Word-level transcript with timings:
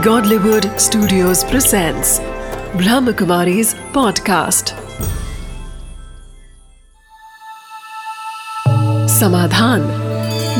Godlywood 0.00 0.62
Studios 0.62 1.44
presents 1.44 2.20
Brahmakumari's 2.72 3.74
podcast. 3.74 4.70
Samadhan 9.08 9.80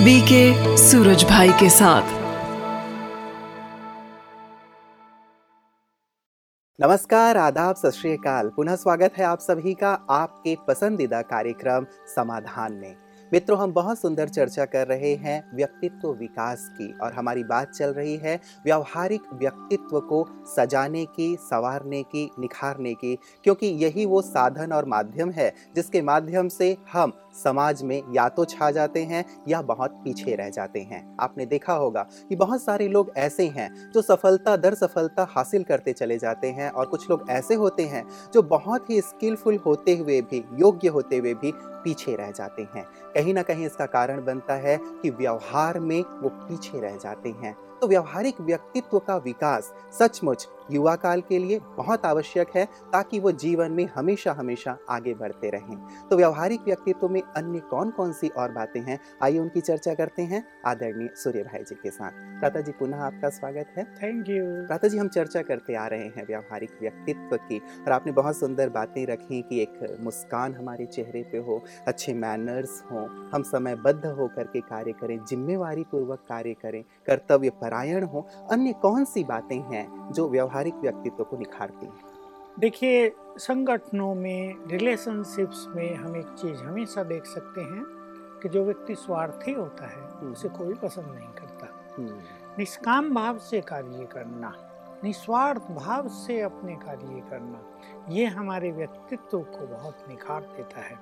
BK 0.04 0.76
Suraj 0.76 1.24
भाई 1.24 1.48
के 1.48 1.70
साथ। 1.70 2.02
नमस्कार, 6.80 7.36
आदाब, 7.36 7.76
सत 7.76 7.92
पुनः 8.56 8.76
स्वागत 8.76 9.12
है 9.18 9.24
आप 9.24 9.38
सभी 9.38 9.74
का 9.74 10.06
आपके 10.10 10.56
पसंदीदा 10.68 11.22
कार्यक्रम 11.22 11.86
समाधान 12.16 12.72
में। 12.72 13.09
मित्रों 13.32 13.58
हम 13.58 13.72
बहुत 13.72 13.98
सुंदर 13.98 14.28
चर्चा 14.28 14.64
कर 14.64 14.86
रहे 14.86 15.14
हैं 15.14 15.42
व्यक्तित्व 15.54 16.08
विकास 16.10 16.66
की 16.70 16.90
और 17.02 17.12
हमारी 17.12 17.44
बात 17.44 17.70
चल 17.70 17.92
रही 17.92 18.16
है 18.16 18.38
व्यावहारिक 18.64 19.28
व्यक्तित्व 19.34 19.98
को 20.00 20.24
सजाने 20.46 21.04
की 21.06 21.34
संवारने 21.40 22.02
की 22.06 22.28
निखारने 22.38 22.94
की 22.94 23.14
क्योंकि 23.44 23.66
यही 23.84 24.06
वो 24.06 24.22
साधन 24.22 24.72
और 24.72 24.84
माध्यम 24.84 25.30
है 25.30 25.52
जिसके 25.74 26.02
माध्यम 26.02 26.48
से 26.48 26.76
हम 26.92 27.12
समाज 27.44 27.82
में 27.82 28.02
या 28.12 28.28
तो 28.28 28.44
छा 28.44 28.70
जाते 28.70 29.02
हैं 29.02 29.24
या 29.48 29.62
बहुत 29.62 30.00
पीछे 30.04 30.34
रह 30.34 30.50
जाते 30.50 30.80
हैं। 30.80 31.02
आपने 31.20 31.46
देखा 31.46 31.72
होगा 31.72 32.06
कि 32.28 32.36
बहुत 32.36 32.62
सारे 32.62 32.88
लोग 32.88 33.12
ऐसे 33.16 33.46
हैं 33.48 33.70
जो 33.92 34.02
सफलता, 34.02 34.56
दर 34.56 34.74
सफलता 34.74 35.26
हासिल 35.30 35.62
करते 35.62 35.92
चले 35.92 36.18
जाते 36.18 36.50
हैं 36.50 36.70
और 36.70 36.86
कुछ 36.86 37.08
लोग 37.10 37.26
ऐसे 37.30 37.54
होते 37.54 37.82
हैं 37.82 38.04
जो 38.34 38.42
बहुत 38.42 38.90
ही 38.90 39.00
स्किलफुल 39.00 39.56
होते 39.56 39.96
हुए 39.96 40.20
भी, 40.20 40.44
योग्य 40.54 40.88
होते 40.88 41.16
हुए 41.16 41.34
भी 41.34 41.52
पीछे 41.84 42.14
रह 42.16 42.30
जाते 42.30 42.62
हैं। 42.74 42.84
कहीं 43.14 43.34
ना 43.34 43.42
कहीं 43.42 43.66
इसका 43.66 43.86
कारण 43.86 44.24
बनता 44.24 44.54
है 44.54 44.78
कि 44.82 45.10
व्यवहार 45.10 45.78
में 45.80 46.00
वो 46.00 46.28
पीछे 46.28 46.80
रह 46.80 46.96
जाते 46.96 47.28
हैं। 47.28 47.56
तो 47.80 47.86
व्यवहारिक 47.86 48.40
व्यक्तित्व 48.40 48.98
का 48.98 49.16
विकास 49.16 49.72
सचमुच 49.98 50.46
युवा 50.70 50.94
काल 50.96 51.20
के 51.20 51.38
लिए 51.38 51.58
बहुत 51.76 52.06
आवश्यक 52.06 52.56
है 52.56 52.64
ताकि 52.92 53.20
वो 53.20 53.32
जीवन 53.32 53.72
में 53.72 53.84
हमेशा 53.94 54.32
हमेशा 54.32 54.76
आगे 54.90 55.14
बढ़ते 55.14 55.50
रहें। 55.50 55.76
तो 56.08 56.16
व्यवहारिक 56.16 56.60
व्यक्तित्व 56.60 57.08
में 57.08 57.20
अन्य 57.22 57.60
कौन 57.60 57.90
कौन 57.90 58.12
सी 58.12 58.28
और 58.28 58.52
बातें 58.52 58.80
हैं? 58.80 58.98
आइए 59.22 59.38
उनकी 59.38 59.60
चर्चा 59.60 59.94
करते 59.94 60.22
हैं 60.22 60.44
आदरणीय 60.66 61.08
सूर्य 61.14 61.42
भाई 61.42 61.62
जी 61.62 61.74
के 61.74 61.90
साथ। 61.90 62.10
प्राता 62.40 62.60
जी 62.60 62.72
पुनः 62.72 63.00
आपका 63.00 63.28
स्वागत 63.28 63.72
है। 63.76 63.84
थैंक 63.94 64.28
यू 64.28 64.44
प्राता 64.66 64.88
जी 64.88 64.98
हम 64.98 65.08
चर्चा 65.08 65.42
करते 65.42 65.74
आ 65.74 65.86
रहे 65.86 66.06
हैं 66.06 66.26
व्यवहारिक 66.26 66.78
व्यक्तित्व 66.80 67.36
की 67.38 67.58
और 67.58 67.92
आपने 67.92 68.12
बहुत 68.12 68.36
सुंदर 68.36 68.68
बातें 68.68 69.04
रखी 69.06 69.40
कि 69.42 69.60
एक 69.62 69.98
मुस्कान 70.00 70.54
हमारे 70.54 70.86
चेहरे 70.86 71.22
पे 71.22 71.38
हो 71.38 71.60
अच्छे 71.88 72.14
मैनर्स 72.14 72.82
हों 72.92 73.06
हम 73.30 73.42
समयबद्ध 73.42 74.06
होकर 74.06 74.46
के 74.46 74.60
कार्य 74.60 74.92
करें 74.92 75.18
जिम्मेवारी 75.24 75.84
पूर्वक 75.90 76.24
कार्य 76.28 76.54
करें 76.62 76.82
कर्तव्य 77.06 77.50
परायण 77.60 78.04
हो 78.04 78.26
अन्य 78.52 78.72
कौन 78.82 79.04
सी 79.04 79.24
बातें 79.24 79.60
हैं 79.72 79.86
जो 80.12 80.28
व्यवहारिक 80.60 80.74
व्यक्तित्व 80.74 81.24
को 81.24 81.36
निखारती 81.36 81.86
हैं। 81.86 82.58
देखिए 82.58 83.12
संगठनों 83.38 84.14
में 84.14 84.54
रिलेशनशिप्स 84.68 85.66
में 85.68 85.94
हम 85.94 86.16
एक 86.16 86.34
चीज़ 86.38 86.62
हमेशा 86.62 87.02
देख 87.02 87.26
सकते 87.26 87.60
हैं 87.60 87.84
कि 88.42 88.48
जो 88.48 88.64
व्यक्ति 88.64 88.94
स्वार्थी 88.94 89.52
होता 89.52 89.86
है 89.86 90.02
उसे 90.30 90.48
कोई 90.48 90.74
पसंद 90.74 91.14
नहीं 91.14 91.28
करता। 91.38 91.68
निष्काम 92.58 93.14
भाव 93.14 93.38
से 93.38 93.60
कार्य 93.60 94.06
करना 94.12 94.52
निस्वार्थ 95.04 95.70
भाव 95.72 96.08
से 96.08 96.40
अपने 96.40 96.74
कार्य 96.76 97.20
करना 97.30 97.60
ये 98.08 98.24
हमारे 98.26 98.70
व्यक्तित्व 98.70 99.38
को 99.38 99.66
बहुत 99.66 100.04
निखार 100.08 100.40
देता 100.56 100.80
है। 100.80 100.98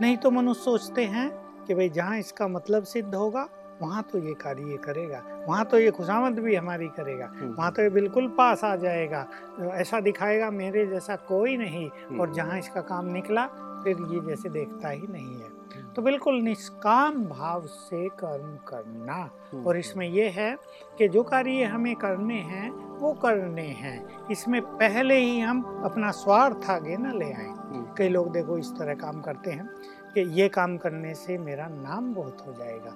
नहीं 0.00 0.16
तो 0.16 0.30
मनुष्य 0.30 0.62
सोचते 0.62 1.04
हैं 1.04 1.30
कि 1.64 1.74
भाई 1.74 1.88
जहाँ 1.88 2.18
इसका 2.18 2.48
मतलब 2.48 2.84
सिद्ध 2.84 3.14
होगा 3.14 3.48
वहाँ 3.82 4.02
तो 4.02 4.18
ये 4.18 4.34
कार्य 4.34 4.76
करेगा। 4.76 5.22
वहाँ 5.48 5.64
तो 5.64 5.78
ये 5.78 5.90
खुशामद 5.90 6.38
भी 6.38 6.54
हमारी 6.54 6.88
करेगा। 6.88 7.30
वहाँ 7.42 7.70
तो 7.72 7.82
ये 7.82 7.90
बिल्कुल 7.90 8.28
पास 8.28 8.64
आ 8.64 8.74
जाएगा। 8.76 9.26
ऐसा 9.74 10.00
दिखाएगा 10.00 10.50
मेरे 10.50 10.86
जैसा 10.86 11.16
कोई 11.16 11.56
नहीं। 11.56 11.88
और 12.18 12.32
जहाँ 12.34 12.58
इसका 12.58 12.80
काम 12.80 13.06
निकला 13.06 13.46
फिर 13.84 13.96
ये 14.12 14.20
जैसे 14.26 14.48
देखता 14.48 14.88
ही 14.88 15.06
नहीं 15.10 15.40
है। 15.40 15.56
तो 15.96 16.02
बिल्कुल 16.02 16.34
निष्काम 16.34 17.24
भाव 17.24 17.66
से 17.66 18.08
कर्म 18.08 18.56
करना। 18.68 19.30
और 19.66 19.76
इसमें 19.76 20.08
यह 20.08 20.32
है 20.36 20.56
कि 20.98 21.08
जो 21.08 21.22
कार्य 21.22 21.64
हमें 21.64 21.94
करने 21.96 22.38
हैं 22.40 22.70
वो 22.98 23.12
करने 23.12 23.62
हैं। 23.62 24.28
इसमें 24.30 24.60
पहले 24.62 25.18
ही 25.18 25.38
हम 25.40 25.62
अपना 25.84 26.10
स्वार्थ 26.10 26.70
आगे 26.70 26.96
न 26.96 27.18
ले 27.18 27.32
आए। 27.32 27.54
कई 27.98 28.08
लोग 28.08 28.32
देखो 28.32 28.58
इस 28.58 28.70
तरह 28.70 28.94
काम 28.94 29.20
करते 29.20 29.50
हैं। 29.50 29.68
कि 30.14 30.20
ये 30.20 30.48
काम 30.48 30.76
करने 30.76 31.14
से 31.14 31.38
मेरा 31.38 31.68
नाम 31.68 32.14
बहुत 32.14 32.44
हो 32.46 32.52
जाएगा। 32.52 32.90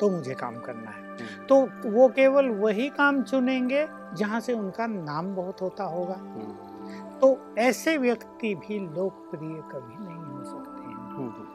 तो 0.00 0.10
मुझे 0.10 0.34
काम 0.34 0.56
करना 0.60 0.90
है। 0.90 1.16
तो 1.46 1.60
वो 1.90 2.08
केवल 2.08 2.48
वही 2.48 2.88
काम 2.88 3.22
चुनेंगे 3.22 3.86
जहाँ 4.16 4.40
से 4.40 4.52
उनका 4.52 4.86
नाम 4.86 5.34
बहुत 5.34 5.62
होता 5.62 5.84
होगा। 5.84 6.20
तो 7.20 7.38
ऐसे 7.58 7.96
व्यक्ति 7.96 8.54
भी 8.54 8.78
लोकप्रिय 8.78 9.62
कभी 9.72 10.04
नहीं 10.04 10.38
हो 10.38 10.44
सकते 10.44 10.88
हैं। 10.88 10.94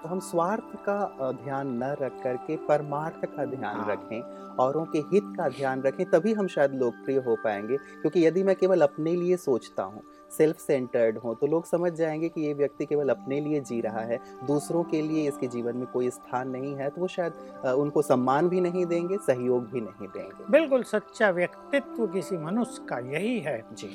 तो 0.02 0.08
हम 0.10 0.20
स्वार्थ 0.20 0.76
का 0.90 1.32
ध्यान 1.32 1.68
न 1.84 1.96
रख 2.02 2.22
करके 2.24 2.56
परमार्थ 2.58 3.26
का 3.26 3.46
ध्यान 3.46 3.76
हाँ। 3.76 3.92
रखें 3.92 4.22
औरों 4.56 4.86
के 4.86 5.00
हित 5.00 5.34
का 5.38 5.50
ध्यान 5.50 5.82
रखें 5.82 6.06
तभी 6.06 6.34
हम 6.34 6.48
शायद 6.48 6.74
लोकप्रिय 6.74 7.18
हो 7.18 7.36
पाएँगे। 7.36 7.78
क्योंकि 7.78 8.26
यदि 8.28 8.44
मैं 8.44 8.56
केवल 8.56 8.82
अपने 8.82 9.16
लिए 9.16 9.38
सोचता 9.38 9.84
हूँ 9.84 10.02
सेल्फ 10.38 10.58
सेंटर्ड 10.58 11.18
हों 11.18 11.36
तो 11.36 11.48
लोग 11.48 11.66
समझ 11.66 11.92
जाएँगे 11.94 12.30
कि 12.30 12.42
ये 12.42 12.54
व्यक्ति 12.54 12.86
केवल 12.86 13.10
अपने 13.10 13.42
लिए 13.42 13.60
जी 13.60 13.82
रहा 13.82 14.02
है 14.02 14.20
दूसरों 14.48 14.84
के 14.84 15.02
लिए 15.02 15.28
इसके 15.28 15.48
जीवन 15.48 15.78
में 15.78 15.88
कोई 15.88 16.10
स्थान 16.10 16.50
नहीं 16.50 16.76
है 16.76 16.90
तो 16.90 17.02
वो 17.02 17.08
शायद 17.08 17.34
उनको 17.66 18.02
सम्मान 18.02 18.50
भी 18.50 18.62
नहीं 18.62 18.86
देंगे 18.86 19.18
सहयोग 19.18 19.70
भी 19.72 19.82
नहीं 19.82 20.08
देंगे। 20.08 20.52
बिल्कुल 20.52 20.84
सच्चा 20.84 21.30
व्यक्तित्व 21.30 22.08
किसी 22.08 22.38
मनुष्य 22.38 22.86
का 22.90 23.00
यही 23.00 23.40
है 23.40 23.64
जी। 23.74 23.90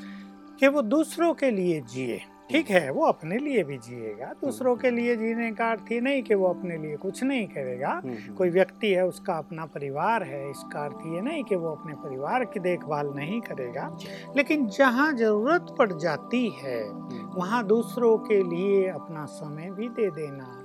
कि 0.60 0.68
वो 0.68 0.82
दूसरों 0.82 1.34
के 1.34 1.50
लिए 1.50 1.80
जिए। 1.80 2.20
ठीक 2.50 2.70
है 2.70 2.90
वो 2.90 3.06
अपने 3.06 3.38
लिए 3.38 3.64
भी 3.64 3.78
जिएगा 3.78 4.26
दूसरों 4.26 4.76
के 4.76 4.90
लिए 4.90 5.16
जीने 5.16 5.52
का 5.52 5.70
अर्थ 5.70 5.84
ही 5.90 6.00
नहीं 6.00 6.22
कि 6.22 6.34
वो 6.34 6.46
अपने 6.46 6.76
लिए 6.76 6.96
कुछ 6.96 7.22
नहीं 7.22 7.46
करेगा। 7.46 7.88
हम्म, 7.88 8.14
हम्म। 8.14 8.34
कोई 8.34 8.50
व्यक्ति 8.50 8.92
है 8.92 9.06
उसका 9.06 9.34
अपना 9.34 9.66
परिवार 9.66 10.22
है 10.22 10.50
इसका 10.50 10.84
अर्थ 10.84 10.96
ये 11.06 11.20
नहीं 11.20 11.44
कि 11.44 11.56
वो 11.56 11.68
अपने 11.68 11.94
परिवार 11.94 12.44
की 12.44 12.60
देखभाल 12.60 13.12
नहीं 13.16 13.40
करेगा। 13.40 13.98
लेकिन 14.36 14.66
जहाँ 14.66 15.12
ज़रूरत 15.12 15.74
पड़ 15.78 15.92
जाती 15.92 16.50
है 16.50 16.88
हम्म। 16.88 17.30
वहाँ 17.36 17.66
दूसरों 17.66 18.18
के 18.18 18.42
लिए 18.42 18.88
अपना 18.88 19.24
समय 19.24 19.70
भी 19.70 19.88
दे 19.88 20.10
देना 20.10 20.62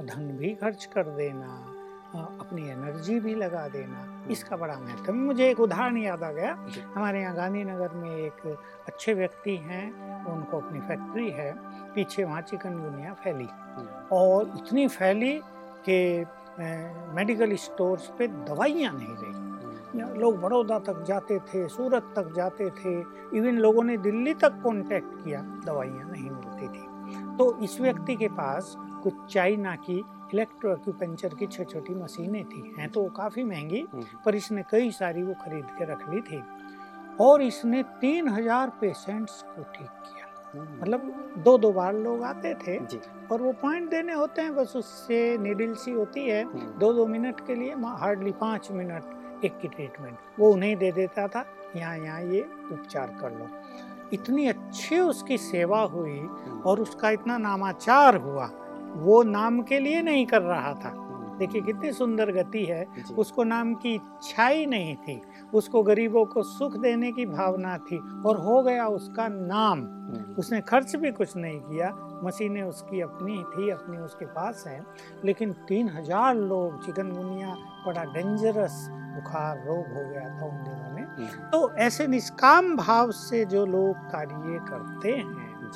धन 0.00 0.36
भी 0.36 0.54
खर्च 0.54 0.84
कर 0.84 1.02
देना। 1.02 1.69
अपनी 2.14 2.68
एनर्जी 2.68 3.20
भी 3.20 3.34
लगा 3.34 3.68
देना। 3.68 4.26
इसका 4.30 4.56
बड़ा 4.56 4.74
महत्व 4.74 5.12
मुझे 5.12 5.50
एक 5.50 5.60
उदाहरण 5.60 5.96
याद 5.96 6.22
आ 6.22 6.30
गया। 6.32 6.52
हमारे 6.94 7.20
यहाँ 7.20 7.34
गांधीनगर 7.36 7.94
में 7.94 8.10
एक 8.10 8.46
अच्छे 8.88 9.14
व्यक्ति 9.14 9.56
हैं 9.56 9.84
उनको 10.26 10.60
अपनी 10.60 10.80
फैक्ट्री 10.80 11.30
है 11.30 11.52
पीछे 11.94 12.24
वहाँ 12.24 12.40
चिकन 12.42 12.70
चिकनगुनिया 12.70 13.12
फैली। 13.14 13.44
हम्म। 13.44 14.16
और 14.16 14.52
इतनी 14.56 14.88
फैली 14.88 15.40
कि 15.88 16.26
मेडिकल 17.14 17.54
स्टोर्स 17.56 18.12
पे 18.18 18.28
दवाइयाँ 18.28 18.92
नहीं 18.92 19.08
रही। 19.08 20.02
हम्म। 20.02 20.20
लोग 20.20 20.40
बड़ौदा 20.40 20.78
तक 20.78 21.02
जाते 21.02 21.38
थे 21.38 21.68
सूरत 21.68 22.12
तक 22.16 22.32
जाते 22.36 22.70
थे 22.70 23.00
इवन 23.38 23.58
लोगों 23.58 23.82
ने 23.84 23.96
दिल्ली 23.96 24.34
तक 24.34 24.60
कांटेक्ट 24.64 25.24
किया 25.24 25.42
दवाइयाँ 25.66 26.10
नहीं 26.10 26.30
मिलती 26.30 26.68
थी। 26.68 26.90
तो 27.36 27.58
इस 27.58 27.80
व्यक्ति 27.80 28.16
के 28.16 28.28
पास 28.28 28.76
कुछ 28.78 29.32
चाइना 29.32 29.76
की 29.76 30.04
इलेक्ट्रो 30.32 30.72
एक्यूपेंचर 30.72 31.34
की 31.34 31.46
छोटी 31.46 31.72
छोटी 31.72 31.94
मशीनें 31.94 32.44
थी। 32.44 32.74
हैं 32.78 32.88
तो 32.90 33.02
वो 33.02 33.08
काफ़ी 33.16 33.44
महँगी 33.44 33.86
हम्म। 33.92 34.04
पर 34.24 34.34
इसने 34.34 34.62
कई 34.70 34.90
सारी 34.92 35.22
वो 35.22 35.34
खरीद 35.42 35.64
के 35.78 35.84
रख 35.84 36.08
ली 36.10 36.20
थी। 36.22 36.42
और 37.20 37.42
इसने 37.42 37.82
तीन 38.00 38.28
हज़ार 38.28 38.70
पेशेंट्स 38.80 39.42
को 39.44 39.62
ठीक 39.72 39.88
किया। 40.04 40.26
हम्म। 40.54 40.80
मतलब 40.80 41.32
दो 41.38 41.56
दो 41.58 41.70
बार 41.72 41.94
लोग 41.96 42.22
आते 42.24 42.54
थे 42.56 42.76
और 43.26 43.42
वो 43.42 43.52
पॉइंट 43.62 43.90
देने 43.90 44.12
होते 44.12 44.42
हैं 44.42 44.54
बस 44.54 44.72
उससे 44.76 45.36
नीडल 45.38 45.74
सी 45.74 45.90
होती 45.92 46.28
है। 46.28 46.42
हम्म। 46.44 46.78
दो 46.78 46.92
दो 46.92 47.06
मिनट 47.06 47.40
के 47.46 47.54
लिए 47.54 47.74
हार्डली 47.98 48.32
पाँच 48.40 48.70
मिनट 48.72 49.44
एक 49.44 49.58
की 49.58 49.68
ट्रीटमेंट 49.68 50.16
वो 50.38 50.52
उन्हें 50.52 50.76
दे 50.78 50.90
देता 50.92 51.26
था 51.28 51.44
यहाँ 51.76 51.96
यहाँ 51.98 52.22
ये 52.22 52.40
उपचार 52.72 53.16
कर 53.20 53.32
लो। 53.32 53.48
इतनी 54.12 54.46
अच्छी 54.46 54.98
उसकी 54.98 55.36
सेवा 55.38 55.80
हुई 55.82 56.18
और 56.66 56.80
उसका 56.80 57.10
इतना 57.10 57.36
नामाचार 57.38 58.16
हुआ। 58.16 58.46
वो 58.96 59.22
नाम 59.22 59.62
के 59.62 59.78
लिए 59.78 60.02
नहीं 60.02 60.26
कर 60.26 60.42
रहा 60.42 60.74
था। 60.74 61.06
देखिए 61.38 61.62
कितनी 61.62 61.92
सुंदर 61.92 62.32
गति 62.32 62.64
है। 62.64 62.86
उसको 63.18 63.44
नाम 63.44 63.74
की 63.74 63.94
इच्छा 63.94 64.46
ही 64.46 64.66
नहीं 64.66 64.96
थी। 64.96 65.22
उसको 65.54 65.82
गरीबों 65.82 66.24
को 66.24 66.42
सुख 66.42 66.76
देने 66.76 67.12
की 67.12 67.26
भावना 67.26 67.78
थी 67.78 67.98
और 67.98 68.36
हो 68.36 68.62
गया 68.62 68.86
उसका 68.86 69.28
नाम। 69.28 69.78
हम्म। 69.78 70.34
उसने 70.34 70.60
खर्च 70.60 70.96
भी 70.96 71.10
कुछ 71.10 71.36
नहीं 71.36 71.60
किया। 71.60 72.20
मशीनें 72.24 72.62
उसकी 72.62 73.00
अपनी 73.00 73.36
थी 73.36 73.70
अपनी 73.70 73.98
उसके 73.98 74.24
पास 74.24 74.64
है। 74.66 74.84
लेकिन 75.24 75.52
तीन 75.52 75.88
हज़ार 75.88 76.34
लोग 76.34 76.86
चिकनगुनिया 76.86 77.56
बड़ा 77.86 78.04
डेंजरस 78.04 78.88
बुखार 78.90 79.66
रोग 79.66 79.78
हो 79.78 80.10
गया 80.10 80.40
था 80.40 80.46
उन 80.46 80.64
दिनों 80.64 80.94
में। 80.94 81.02
हम्म। 81.02 81.50
तो 81.50 81.72
ऐसे 81.72 82.06
निष्काम 82.06 82.76
भाव 82.76 83.10
से 83.10 83.44
जो 83.44 83.66
लोग 83.66 83.96
कार्य 83.96 84.58
करते 84.68 85.12
हैं 85.12 85.70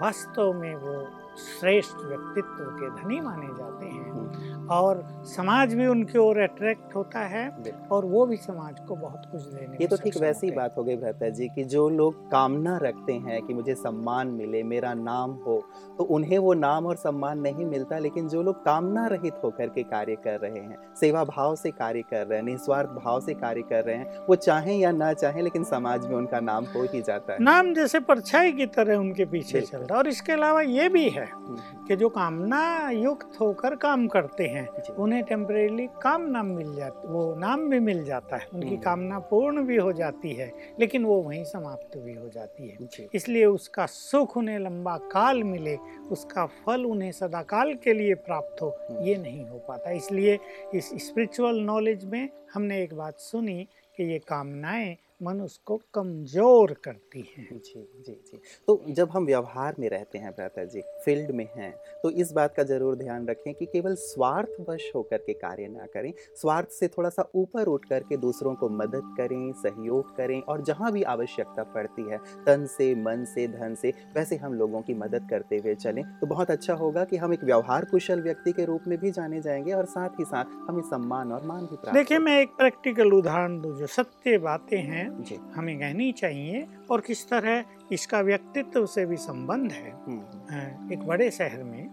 वास्तव 0.00 0.52
में 0.52 0.74
वो 0.74 1.21
श्रेष्ठ 1.38 1.96
व्यक्तित्व 2.04 2.64
के 2.78 2.88
धनी 3.02 3.20
माने 3.20 3.46
जाते 3.48 3.86
हैं। 3.86 4.10
हम्म, 4.10 4.66
और 4.70 5.02
समाज 5.26 5.74
भी 5.74 5.86
उनके 5.86 6.18
ओर 6.18 6.38
अट्रैक्ट 6.38 6.94
होता 6.96 7.20
है 7.26 7.48
और 7.92 8.04
वो 8.04 8.24
भी 8.26 8.36
समाज 8.36 8.80
को 8.88 8.96
बहुत 8.96 9.22
कुछ 9.32 9.42
देने 9.42 9.76
ये 9.80 9.86
तो 9.86 9.96
ठीक 9.96 10.16
वैसी 10.16 10.46
हैं। 10.46 10.56
बात 10.56 10.74
हो 10.78 10.84
गई 10.84 10.96
भ्राता 10.96 11.28
जी 11.28 11.48
कि 11.54 11.64
जो 11.64 11.88
लोग 11.88 12.20
कामना 12.30 12.76
रखते 12.82 13.12
हैं 13.26 13.40
कि 13.42 13.54
मुझे 13.54 13.74
सम्मान 13.74 14.28
मिले 14.32 14.62
मेरा 14.62 14.92
नाम 14.94 15.30
हो 15.46 15.60
तो 15.98 16.04
उन्हें 16.04 16.38
वो 16.38 16.52
नाम 16.54 16.86
और 16.86 16.96
सम्मान 16.96 17.38
नहीं 17.38 17.66
मिलता 17.66 17.98
लेकिन 17.98 18.28
जो 18.28 18.42
लोग 18.42 18.64
कामना 18.64 19.06
रहित 19.06 19.40
होकर 19.44 19.68
के 19.68 19.82
कार्य 19.82 20.16
कर 20.24 20.38
रहे 20.40 20.60
हैं 20.60 20.78
सेवा 21.00 21.24
भाव 21.24 21.54
से 21.56 21.70
कार्य 21.70 22.02
कर 22.02 22.26
रहे 22.26 22.38
हैं 22.38 22.44
निस्वार्थ 22.44 22.90
भाव 23.04 23.20
से 23.20 23.34
कार्य 23.34 23.62
कर 23.62 23.84
रहे 23.84 23.96
हैं 23.96 24.18
वो 24.28 24.34
चाहें 24.36 24.76
या 24.78 24.90
ना 24.92 25.12
चाहें 25.12 25.42
लेकिन 25.42 25.64
समाज 25.64 26.06
में 26.06 26.16
उनका 26.16 26.40
नाम 26.40 26.64
हो 26.64 26.82
ही 26.92 27.02
जाता 27.02 27.32
है। 27.32 27.38
नाम 27.42 27.72
जैसे 27.74 28.00
परछाई 28.00 28.52
की 28.52 28.66
तरह 28.66 28.96
उनके 28.96 29.24
पीछे 29.24 29.58
बिल्कुल। 29.58 29.78
चलता 29.80 29.94
है। 29.94 29.98
और 29.98 30.08
इसके 30.08 30.32
अलावा 30.32 30.60
ये 30.60 30.88
भी 30.88 31.08
है 31.08 31.21
हम्म, 31.26 31.84
कि 31.86 31.96
जो 31.96 32.08
कामना 32.08 32.90
युक्त 32.90 33.40
होकर 33.40 33.74
काम 33.76 34.06
करते 34.08 34.46
हैं 34.46 34.66
उन्हें 34.94 35.22
टेम्परेली 35.24 35.86
काम 36.02 36.22
नाम 36.30 36.46
मिल 36.46 36.74
जाता 36.74 37.08
वो 37.08 37.34
नाम 37.38 37.68
भी 37.70 37.78
मिल 37.80 38.04
जाता 38.04 38.36
है। 38.36 38.46
उनकी 38.54 38.68
हम्म। 38.68 38.80
कामना 38.80 39.18
पूर्ण 39.30 39.62
भी 39.66 39.76
हो 39.76 39.92
जाती 39.92 40.32
है 40.32 40.50
लेकिन 40.80 41.04
वो 41.04 41.20
वहीं 41.22 41.44
समाप्त 41.44 41.96
भी 41.98 42.14
हो 42.14 42.28
जाती 42.28 42.68
है। 42.68 43.08
इसलिए 43.14 43.44
उसका 43.44 43.86
सुख 43.86 44.36
उन्हें 44.36 44.58
लंबा 44.58 44.96
काल 45.12 45.42
मिले 45.44 45.76
उसका 46.10 46.46
फल 46.64 46.84
उन्हें 46.84 47.12
सदाकाल 47.12 47.74
के 47.74 47.92
लिए 47.92 48.14
प्राप्त 48.26 48.62
हो 48.62 48.68
हम्म। 48.90 49.04
ये 49.04 49.16
नहीं 49.16 49.44
हो 49.48 49.58
पाता। 49.68 49.90
इसलिए 49.90 50.38
इस 50.74 50.90
स्पिरिचुअल 51.06 51.60
नॉलेज 51.62 52.04
में 52.04 52.28
हमने 52.54 52.82
एक 52.82 52.94
बात 52.94 53.18
सुनी 53.20 53.62
कि 53.96 54.04
ये 54.04 54.18
कामनाएँ 54.18 54.96
मनुष्य 55.22 55.60
को 55.66 55.76
कमज़ोर 55.94 56.72
करती 56.84 57.20
हैं। 57.28 57.48
जी 57.56 57.80
जी 57.98 58.12
जी। 58.26 58.40
तो 58.68 58.80
जब 58.90 59.10
हम 59.10 59.24
व्यवहार 59.26 59.74
में 59.78 59.88
रहते 59.88 60.18
हैं 60.18 60.30
भ्राता 60.30 60.64
जी 60.64 60.80
फ़ील्ड 61.04 61.30
में 61.30 61.46
हैं 61.56 61.72
तो 62.02 62.10
इस 62.12 62.32
बात 62.32 62.54
का 62.54 62.62
ज़रूर 62.64 62.96
ध्यान 62.96 63.26
रखें 63.28 63.52
कि 63.54 63.66
केवल 63.66 63.94
स्वार्थवश 63.96 64.90
होकर 64.94 65.18
के 65.18 65.32
कार्य 65.34 65.68
ना 65.68 65.86
करें। 65.86 66.12
स्वार्थ 66.36 66.68
से 66.70 66.88
थोड़ा 66.88 67.08
सा 67.08 67.28
ऊपर 67.34 67.66
उठ 67.66 67.84
करके 67.84 68.16
दूसरों 68.18 68.54
को 68.54 68.68
मदद 68.70 69.14
करें 69.18 69.52
सहयोग 69.58 70.16
करें 70.16 70.40
और 70.42 70.62
जहाँ 70.64 70.92
भी 70.92 71.02
आवश्यकता 71.12 71.62
पड़ती 71.74 72.02
है 72.02 72.18
तन 72.46 72.66
से 72.68 72.94
मन 72.96 73.24
से 73.24 73.46
धन 73.48 73.74
से 73.74 73.92
वैसे 74.16 74.36
हम 74.36 74.54
लोगों 74.54 74.82
की 74.82 74.94
मदद 74.96 75.26
करते 75.30 75.56
हुए 75.56 75.74
चलें। 75.76 76.02
तो 76.20 76.26
बहुत 76.26 76.50
अच्छा 76.50 76.74
होगा 76.74 77.04
कि 77.04 77.16
हम 77.16 77.32
एक 77.34 77.44
व्यवहार 77.44 77.84
कुशल 77.84 78.22
व्यक्ति 78.22 78.52
के 78.52 78.64
रूप 78.64 78.84
में 78.86 78.98
भी 78.98 79.10
जाने 79.10 79.40
जाएँगे 79.40 79.72
और 79.72 79.86
साथ 79.86 80.18
ही 80.18 80.24
साथ 80.24 80.44
हमें 80.68 80.82
सम्मान 80.84 81.32
और 81.32 81.46
मान 81.46 81.60
भी 81.62 81.76
प्राप्त 81.76 81.94
देखिए 81.94 82.18
मैं 82.18 82.40
एक 82.40 82.56
प्रैक्टिकल 82.58 83.12
उदाहरण 83.12 83.60
दूँ 83.60 83.76
जो 83.78 83.86
सत्य 83.88 84.38
बातें 84.40 84.78
हैं। 84.78 85.10
जी। 85.20 85.38
हमें 85.54 85.78
कहनी 85.78 86.12
चाहिए 86.12 86.66
और 86.90 87.00
किस 87.00 87.28
तरह 87.28 87.64
इसका 87.92 88.20
व्यक्तित्व 88.20 88.86
से 88.86 89.06
भी 89.06 89.16
संबंध 89.16 89.72
है। 89.72 89.90
हम्म, 89.90 90.92
एक 90.92 91.06
बड़े 91.06 91.30
शहर 91.30 91.62
में 91.62 91.90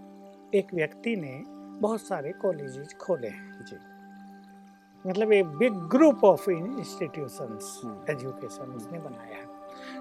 एक 0.55 0.73
व्यक्ति 0.73 1.15
ने 1.15 1.43
बहुत 1.79 2.01
सारे 2.01 2.31
कॉलेजेस 2.31 2.95
खोले 3.01 3.27
हैं। 3.27 3.65
जी। 3.65 3.75
मतलब 5.09 5.31
एक 5.31 5.45
big 5.45 5.73
group 5.73 6.23
of 6.23 6.49
institutions 6.49 7.81
hmm. 7.83 8.11
Education 8.11 8.63
उसने 8.63 8.99
बनाया 8.99 9.35
है। 9.35 9.59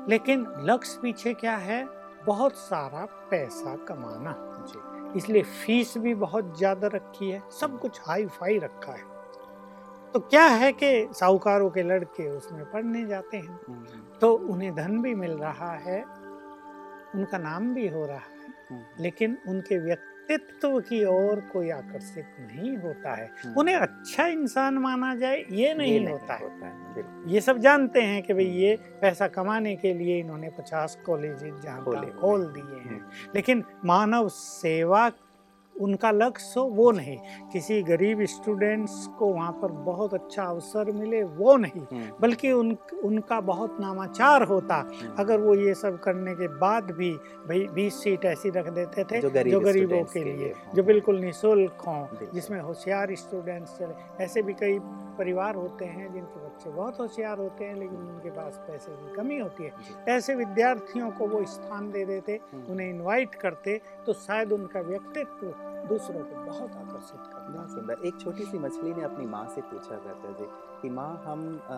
लेकिन 0.08 0.46
लक्ष्य 0.58 0.98
पीछे 1.02 1.34
क्या 1.34 1.56
है? 1.56 1.86
बहुत 2.26 2.54
सारा 2.54 3.04
पैसा 3.30 3.76
कमाना। 3.76 4.34
जी। 4.68 5.18
इसलिए 5.18 5.42
फ़ीस 5.42 5.98
भी 5.98 6.14
बहुत 6.14 6.58
ज़्यादा 6.58 6.86
रखी 6.86 7.30
है। 7.30 7.42
सब 7.60 7.78
कुछ 7.80 8.00
हाई 8.00 8.26
फाई 8.26 8.58
रखा 8.58 8.92
है। 8.92 9.17
तो 10.14 10.20
क्या 10.20 10.44
है 10.46 10.72
कि 10.72 11.08
साहूकारों 11.12 11.70
के 11.70 11.82
लड़के 11.82 12.28
उसमें 12.30 12.64
पढ़ने 12.70 13.04
जाते 13.06 13.36
हैं? 13.36 13.58
हम्म, 13.68 13.84
तो 14.20 14.32
उन्हें 14.34 14.74
धन 14.74 15.00
भी 15.02 15.14
मिल 15.14 15.32
रहा 15.32 15.72
है 15.72 16.02
उनका 17.14 17.38
नाम 17.38 17.74
भी 17.74 17.88
हो 17.88 18.06
रहा 18.06 18.16
है 18.16 18.36
हम्म, 18.70 19.02
लेकिन 19.02 19.38
उनके 19.48 19.78
व्यक्तित्व 19.78 20.78
की 20.80 21.04
ओर 21.04 21.40
कोई 21.52 21.70
आकर्षित 21.70 22.36
नहीं 22.40 22.76
होता 22.76 23.14
है। 23.14 23.30
हम्म। 23.44 23.54
उन्हें 23.60 23.76
अच्छा 23.76 24.26
इंसान 24.26 24.78
माना 24.78 25.14
जाए 25.14 25.44
ये 25.50 25.74
नहीं 25.74 26.00
ये 26.00 26.10
होता 26.10 26.34
है। 26.34 26.42
होता 26.42 26.66
है 26.66 26.94
बिल्कुल। 26.94 27.32
ये 27.34 27.40
सब 27.40 27.58
जानते 27.58 28.00
हैं 28.02 28.22
कि 28.22 28.34
भाई 28.34 28.44
ये 28.44 28.76
पैसा 29.00 29.28
कमाने 29.28 29.74
के 29.76 29.94
लिए 29.94 30.18
इन्होंने 30.20 30.50
पचास 30.50 30.98
कॉलेज 31.06 31.44
जहाँ 31.62 31.84
खोल 32.20 32.44
दिए 32.46 32.80
हैं। 32.90 33.00
लेकिन 33.34 33.64
मानव 33.84 34.28
सेवा 34.28 35.08
उनका 35.80 36.10
लक्ष्य 36.10 36.60
हो 36.60 36.66
वो 36.66 36.90
नहीं। 36.92 37.16
किसी 37.52 37.82
गरीब 37.82 38.24
स्टूडेंट्स 38.24 39.06
को 39.18 39.26
वहाँ 39.26 39.52
पर 39.52 39.72
बहुत 39.84 40.14
अच्छा 40.14 40.44
अवसर 40.44 40.90
मिले 40.92 41.22
वो 41.22 41.56
नहीं। 41.56 41.82
हम्म, 41.82 42.10
बल्कि 42.20 42.52
उन 42.52 42.76
उनका 43.04 43.40
बहुत 43.40 43.76
नामाचार 43.80 44.42
होता। 44.42 44.76
हम्म। 44.76 45.14
अगर 45.18 45.40
वो 45.40 45.54
ये 45.54 45.74
सब 45.74 45.98
करने 46.00 46.34
के 46.34 46.48
बाद 46.58 46.90
भी 46.90 47.10
भाई 47.48 47.66
बीस 47.74 48.02
सीट 48.02 48.24
ऐसी 48.24 48.50
रख 48.50 48.68
देते 48.68 49.04
थे 49.04 49.20
जो 49.20 49.30
गरीब 49.30 49.52
जो 49.52 49.60
गरीबों 49.60 50.02
के 50.04 50.20
के 50.20 50.24
लिए 50.24 50.52
जो 50.74 50.82
बिल्कुल 50.82 51.20
निःशुल्क 51.20 51.82
हों 51.86 52.06
जिसमें 52.34 52.60
होशियार 52.60 53.14
स्टूडेंट्स 53.14 53.78
चले। 53.78 54.24
ऐसे 54.24 54.42
भी 54.42 54.52
कई 54.52 54.78
परिवार 55.18 55.54
होते 55.54 55.84
हैं 55.84 56.12
जिनके 56.12 56.40
बच्चे 56.46 56.70
बहुत 56.70 56.98
होशियार 57.00 57.38
होते 57.38 57.64
हैं 57.64 57.74
लेकिन 57.74 57.98
उनके 57.98 58.30
पास 58.30 58.60
पैसे 58.68 58.92
की 58.92 59.14
कमी 59.14 59.38
होती 59.38 59.64
है। 59.64 60.16
ऐसे 60.16 60.34
विद्यार्थियों 60.34 61.10
को 61.10 61.26
वो 61.26 61.44
स्थान 61.44 61.90
दे 61.90 62.04
देते 62.04 62.38
हम्म। 62.52 62.72
उन्हें 62.72 62.90
इन्वाइट 62.90 63.34
करते 63.34 63.80
तो 64.06 64.12
शायद 64.12 64.52
उनका 64.52 64.80
व्यक्तित्व 64.80 65.46
दूसरों 65.88 66.24
को 66.24 66.44
बहुत 66.44 66.70
आकर्षित 66.70 67.20
करना 67.20 67.66
बहुत 67.66 67.68
सुंदर। 67.68 67.96
एक 68.04 68.20
छोटी 68.20 68.44
सी 68.44 68.58
मछली 68.58 68.94
ने 68.94 69.02
अपनी 69.02 69.26
माँ 69.26 69.48
से 69.48 69.60
पूछा 69.60 69.96
करता 69.96 70.32
जी 70.32 70.46
कि 70.82 70.90
माँ 70.90 71.22
हम 71.26 71.60
आ, 71.70 71.76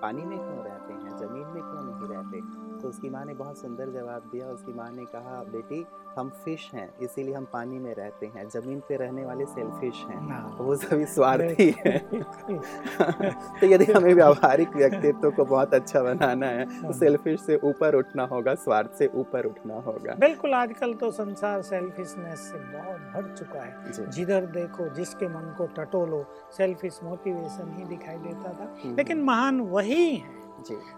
पानी 0.00 0.22
में 0.22 0.38
क्यों 0.38 0.64
रहते 0.64 0.92
हैं? 0.92 1.16
ज़मीन 1.16 1.46
में 1.46 1.62
क्यों 1.62 1.82
नहीं 1.84 2.08
रहते? 2.08 2.40
तो 2.84 2.88
उसकी 2.88 3.10
माँ 3.10 3.24
ने 3.24 3.34
बहुत 3.34 3.58
सुंदर 3.58 3.90
जवाब 3.90 4.22
दिया। 4.32 4.46
उसकी 4.46 4.72
माँ 4.72 4.90
ने 4.92 5.04
कहा 5.04 5.42
बेटी 5.44 5.86
हम 6.18 6.28
फ़िश 6.44 6.70
हैं 6.74 6.88
इसीलिए 7.02 7.34
हम 7.34 7.44
पानी 7.52 7.78
में 7.78 7.94
रहते 7.94 8.26
हैं। 8.26 8.48
ज़मीन 8.48 8.80
पे 8.80 8.96
रहने 8.96 9.24
वाले 9.24 9.44
सेल्फिश 9.44 10.04
हैं। 10.10 10.56
वो 10.56 10.76
सभी 10.76 11.06
स्वार्थी 11.06 11.74
हैं। 11.78 11.98
तो 13.60 13.66
यदि 13.66 13.92
हमें 13.92 14.14
व्यावहारिक 14.14 14.76
व्यक्तित्व 14.76 15.30
को 15.30 15.44
बहुत 15.44 15.74
अच्छा 15.74 16.02
बनाना 16.02 16.46
है 16.46 16.64
तो 16.64 16.84
हाँ। 16.84 16.92
सेल्फिश 16.92 17.40
से 17.40 17.56
ऊपर 17.64 17.94
उठना 17.94 18.24
होगा 18.24 18.54
स्वार्थ 18.54 18.92
से 18.92 19.10
ऊपर 19.14 19.46
उठना 19.46 19.74
होगा। 19.74 20.14
बिल्कुल 20.14 20.54
आजकल 20.54 20.94
तो 20.94 21.10
संसार 21.10 21.62
सेल्फिशनेस 21.62 22.40
से 22.40 22.58
बहुत 22.58 23.00
भर 23.00 23.34
चुका 23.38 23.60
है। 23.60 24.10
जिधर 24.10 24.46
देखो 24.46 24.88
जिसके 24.88 25.28
मन 25.28 25.54
को 25.58 25.66
टटोलो 25.66 26.24
सेल्फिश 26.56 27.00
मोटिवेशन 27.04 27.74
ही 27.78 27.84
दिखाई 27.84 28.16
देता 28.18 28.52
था। 28.52 28.74
हम्म, 28.84 28.96
लेकिन 28.96 29.22
महान 29.22 29.60
वही 29.60 30.16
हैं। 30.16 30.43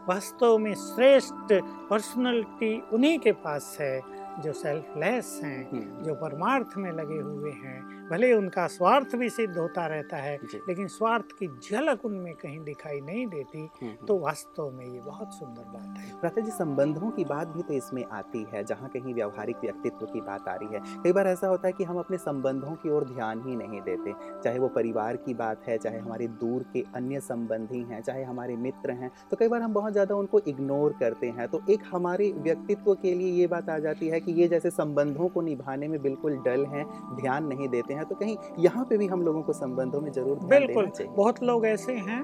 वास्तव 0.08 0.58
में 0.58 0.74
श्रेष्ठ 0.74 1.62
पर्सनैलिटी 1.90 2.82
उन्हीं 2.92 3.18
के 3.18 3.32
पास 3.32 3.76
है। 3.80 4.00
जो 4.42 4.52
सेल्फलेस 4.52 5.40
हैं 5.44 5.70
हम्म, 5.70 6.02
जो 6.04 6.14
परमार्थ 6.14 6.76
में 6.76 6.90
लगे 6.92 7.20
हुए 7.20 7.50
हैं 7.54 7.84
भले 8.10 8.32
उनका 8.32 8.66
स्वार्थ 8.68 9.14
भी 9.16 9.28
सिद्ध 9.30 9.56
होता 9.56 9.86
रहता 9.86 10.16
है 10.16 10.34
लेकिन 10.46 10.88
स्वार्थ 10.88 11.32
की 11.38 11.46
झलक 11.60 12.04
उनमें 12.04 12.34
कहीं 12.34 12.58
दिखाई 12.64 13.00
नहीं 13.00 13.26
देती 13.26 13.58
हम्म, 13.82 14.06
तो 14.06 14.18
वास्तव 14.18 14.70
में 14.70 14.84
ये 14.84 15.00
बहुत 15.00 15.34
सुंदर 15.34 15.62
बात 15.68 15.98
है। 15.98 16.18
प्रातः 16.20 16.42
जी 16.42 16.50
संबंधों 16.50 17.10
की 17.10 17.24
बात 17.24 17.48
भी 17.48 17.62
तो 17.62 17.74
इसमें 17.74 18.02
आती 18.12 18.44
है 18.52 18.62
जहाँ 18.64 18.88
कहीं 18.88 19.14
व्यवहारिक 19.14 19.56
व्यक्तित्व 19.62 20.06
की 20.06 20.20
बात 20.20 20.48
आ 20.48 20.54
रही 20.54 20.74
है। 20.74 20.80
कई 21.04 21.12
बार 21.12 21.26
ऐसा 21.26 21.48
होता 21.48 21.68
है 21.68 21.72
कि 21.72 21.84
हम 21.84 21.98
अपने 21.98 22.18
संबंधों 22.18 22.74
की 22.82 22.90
ओर 22.90 23.04
ध्यान 23.04 23.42
ही 23.46 23.56
नहीं 23.56 23.80
देते 23.80 24.12
चाहे 24.44 24.58
वो 24.58 24.68
परिवार 24.76 25.16
की 25.16 25.34
बात 25.34 25.66
है 25.68 25.78
चाहे 25.78 25.98
हमारे 25.98 26.28
दूर 26.40 26.64
के 26.72 26.84
अन्य 26.96 27.20
संबंधी 27.22 27.82
हैं 27.90 28.00
चाहे 28.02 28.22
हमारे 28.24 28.56
मित्र 28.58 28.92
हैं 28.92 29.10
तो 29.30 29.36
कई 29.36 29.48
बार 29.48 29.62
हम 29.62 29.74
बहुत 29.74 29.92
ज़्यादा 29.92 30.14
उनको 30.14 30.40
इग्नोर 30.48 30.94
करते 31.00 31.30
हैं 31.30 31.48
तो 31.48 31.62
एक 31.70 31.82
हमारे 31.92 32.30
व्यक्तित्व 32.38 32.94
के 32.94 33.14
लिए 33.14 33.32
ये 33.32 33.46
बात 33.46 33.68
आ 33.70 33.78
जाती 33.80 34.08
है 34.08 34.20
कि 34.26 34.32
ये 34.32 34.48
जैसे 34.48 34.70
संबंधों 34.72 35.28
को 35.28 35.40
निभाने 35.42 35.88
में 35.88 36.00
बिल्कुल 36.02 36.36
डल 36.44 36.64
हैं 36.66 36.84
ध्यान 37.16 37.46
नहीं 37.46 37.68
देते 37.68 37.94
हैं 37.94 38.04
तो 38.04 38.14
कहीं 38.14 38.36
यहाँ 38.58 38.84
पे 38.84 38.98
भी 38.98 39.06
हम 39.06 39.22
लोगों 39.22 39.42
को 39.42 39.52
संबंधों 39.54 40.00
में 40.00 40.10
ज़रूर 40.12 40.38
बिल्कुल 40.44 40.74
देना 40.76 40.90
चाहिए। 40.90 41.12
बहुत 41.14 41.42
लोग 41.42 41.66
ऐसे 41.66 41.94
हैं 42.02 42.22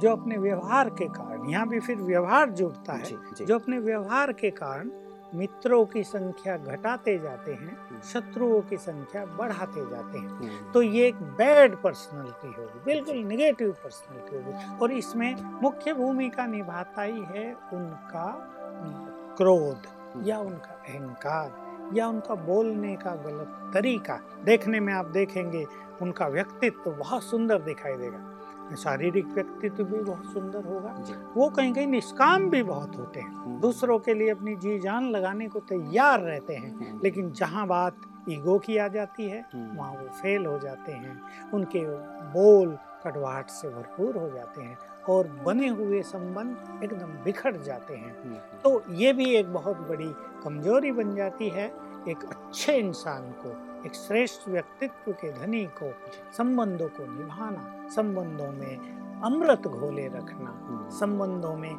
जो 0.00 0.10
अपने 0.10 0.36
व्यवहार 0.38 0.88
के 0.92 1.06
कारण 1.10 1.48
यहाँ 1.50 1.68
भी 1.68 1.80
फिर 1.80 1.96
व्यवहार 1.98 2.50
जुड़ता 2.52 2.92
है 2.92 3.04
जी 3.04 3.16
जी। 3.36 3.44
जो 3.44 3.58
अपने 3.58 3.78
व्यवहार 3.80 4.32
के 4.32 4.50
कारण 4.52 4.90
मित्रों 5.34 5.84
की 5.86 6.02
संख्या 6.04 6.56
घटाते 6.56 7.16
जाते 7.18 7.52
हैं 7.52 8.00
शत्रुओं 8.04 8.60
की 8.60 8.76
संख्या 8.78 9.24
बढ़ाते 9.38 9.80
जाते 9.90 10.18
हैं। 10.18 10.28
हम्म, 10.28 10.72
तो 10.72 10.82
ये 10.82 11.06
एक 11.08 11.20
बैड 11.38 11.76
पर्सनैलिटी 11.82 12.48
होगी 12.48 12.84
बिल्कुल 12.86 13.18
निगेटिव 13.26 13.70
पर्सनैलिटी 13.84 14.36
होगी। 14.36 14.78
और 14.78 14.92
इसमें 14.92 15.34
मुख्य 15.62 15.92
भूमिका 15.94 16.46
निभाता 16.46 17.02
ही 17.02 17.22
है 17.28 17.46
उनका 17.72 18.26
क्रोध। 19.38 19.86
या 20.16 20.38
उनका 20.38 20.82
अहंकार 20.88 21.70
या 21.94 22.08
उनका 22.08 22.34
बोलने 22.34 22.96
का 22.96 23.10
गलत 23.14 23.70
तरीका 23.74 24.20
देखने 24.44 24.80
में 24.80 24.92
आप 24.92 25.06
देखेंगे 25.06 25.66
उनका 26.02 26.26
व्यक्तित्व 26.28 26.90
बहुत 26.90 27.22
सुंदर 27.22 27.58
दिखाई 27.62 27.94
देगा। 27.96 28.36
शारीरिक 28.76 29.26
व्यक्तित्व 29.26 29.84
भी 29.84 29.98
बहुत 29.98 30.32
सुंदर 30.32 30.64
होगा। 30.64 31.04
वो 31.36 31.48
कहीं 31.48 31.72
कहीं 31.74 31.86
निष्काम 31.86 32.50
भी 32.50 32.62
बहुत 32.62 32.96
होते 32.96 33.20
हैं। 33.20 33.34
हम्म, 33.34 33.60
दूसरों 33.60 33.98
के 33.98 34.14
लिए 34.14 34.30
अपनी 34.30 34.56
जी 34.56 34.78
जान 34.78 35.10
लगाने 35.10 35.48
को 35.48 35.60
तैयार 35.60 36.20
रहते 36.20 36.54
हैं 36.54 36.74
हम्म, 36.74 37.00
लेकिन 37.04 37.32
जहाँ 37.32 37.66
बात 37.66 37.96
ईगो 38.28 38.58
की 38.58 38.76
आ 38.76 38.88
जाती 38.88 39.28
है 39.28 39.46
हम्म, 39.54 39.76
वहाँ 39.78 39.92
वो 39.92 40.08
फेल 40.08 40.46
हो 40.46 40.58
जाते 40.58 40.92
हैं। 40.92 41.22
उनके 41.54 41.80
बोल 42.32 42.78
कटवाहट 43.04 43.46
से 43.50 43.68
भरपूर 43.68 44.16
हो 44.16 44.30
जाते 44.30 44.62
हैं। 44.62 44.78
और 45.10 45.28
बने 45.44 45.68
हुए 45.68 46.02
संबंध 46.02 46.82
एकदम 46.84 47.12
बिखर 47.24 47.56
जाते 47.62 47.94
हैं। 47.94 48.12
हम्म, 48.22 48.34
तो 48.64 48.82
ये 48.94 49.12
भी 49.12 49.26
एक 49.34 49.52
बहुत 49.52 49.76
बड़ी 49.88 50.12
कमज़ोरी 50.44 50.92
बन 50.92 51.14
जाती 51.14 51.48
है 51.48 51.66
एक 52.08 52.24
अच्छे 52.24 52.76
इंसान 52.76 53.30
को 53.42 53.50
एक 53.86 53.94
श्रेष्ठ 53.94 54.48
व्यक्तित्व 54.48 55.12
के 55.12 55.32
धनी 55.32 55.64
को 55.78 55.92
संबंधों 56.36 56.88
को 56.88 57.06
निभाना 57.18 57.64
संबंधों 57.90 58.50
में 58.52 59.20
अमृत 59.24 59.66
घोले 59.68 60.06
रखना 60.08 60.52
संबंधों 60.98 61.54
में 61.56 61.74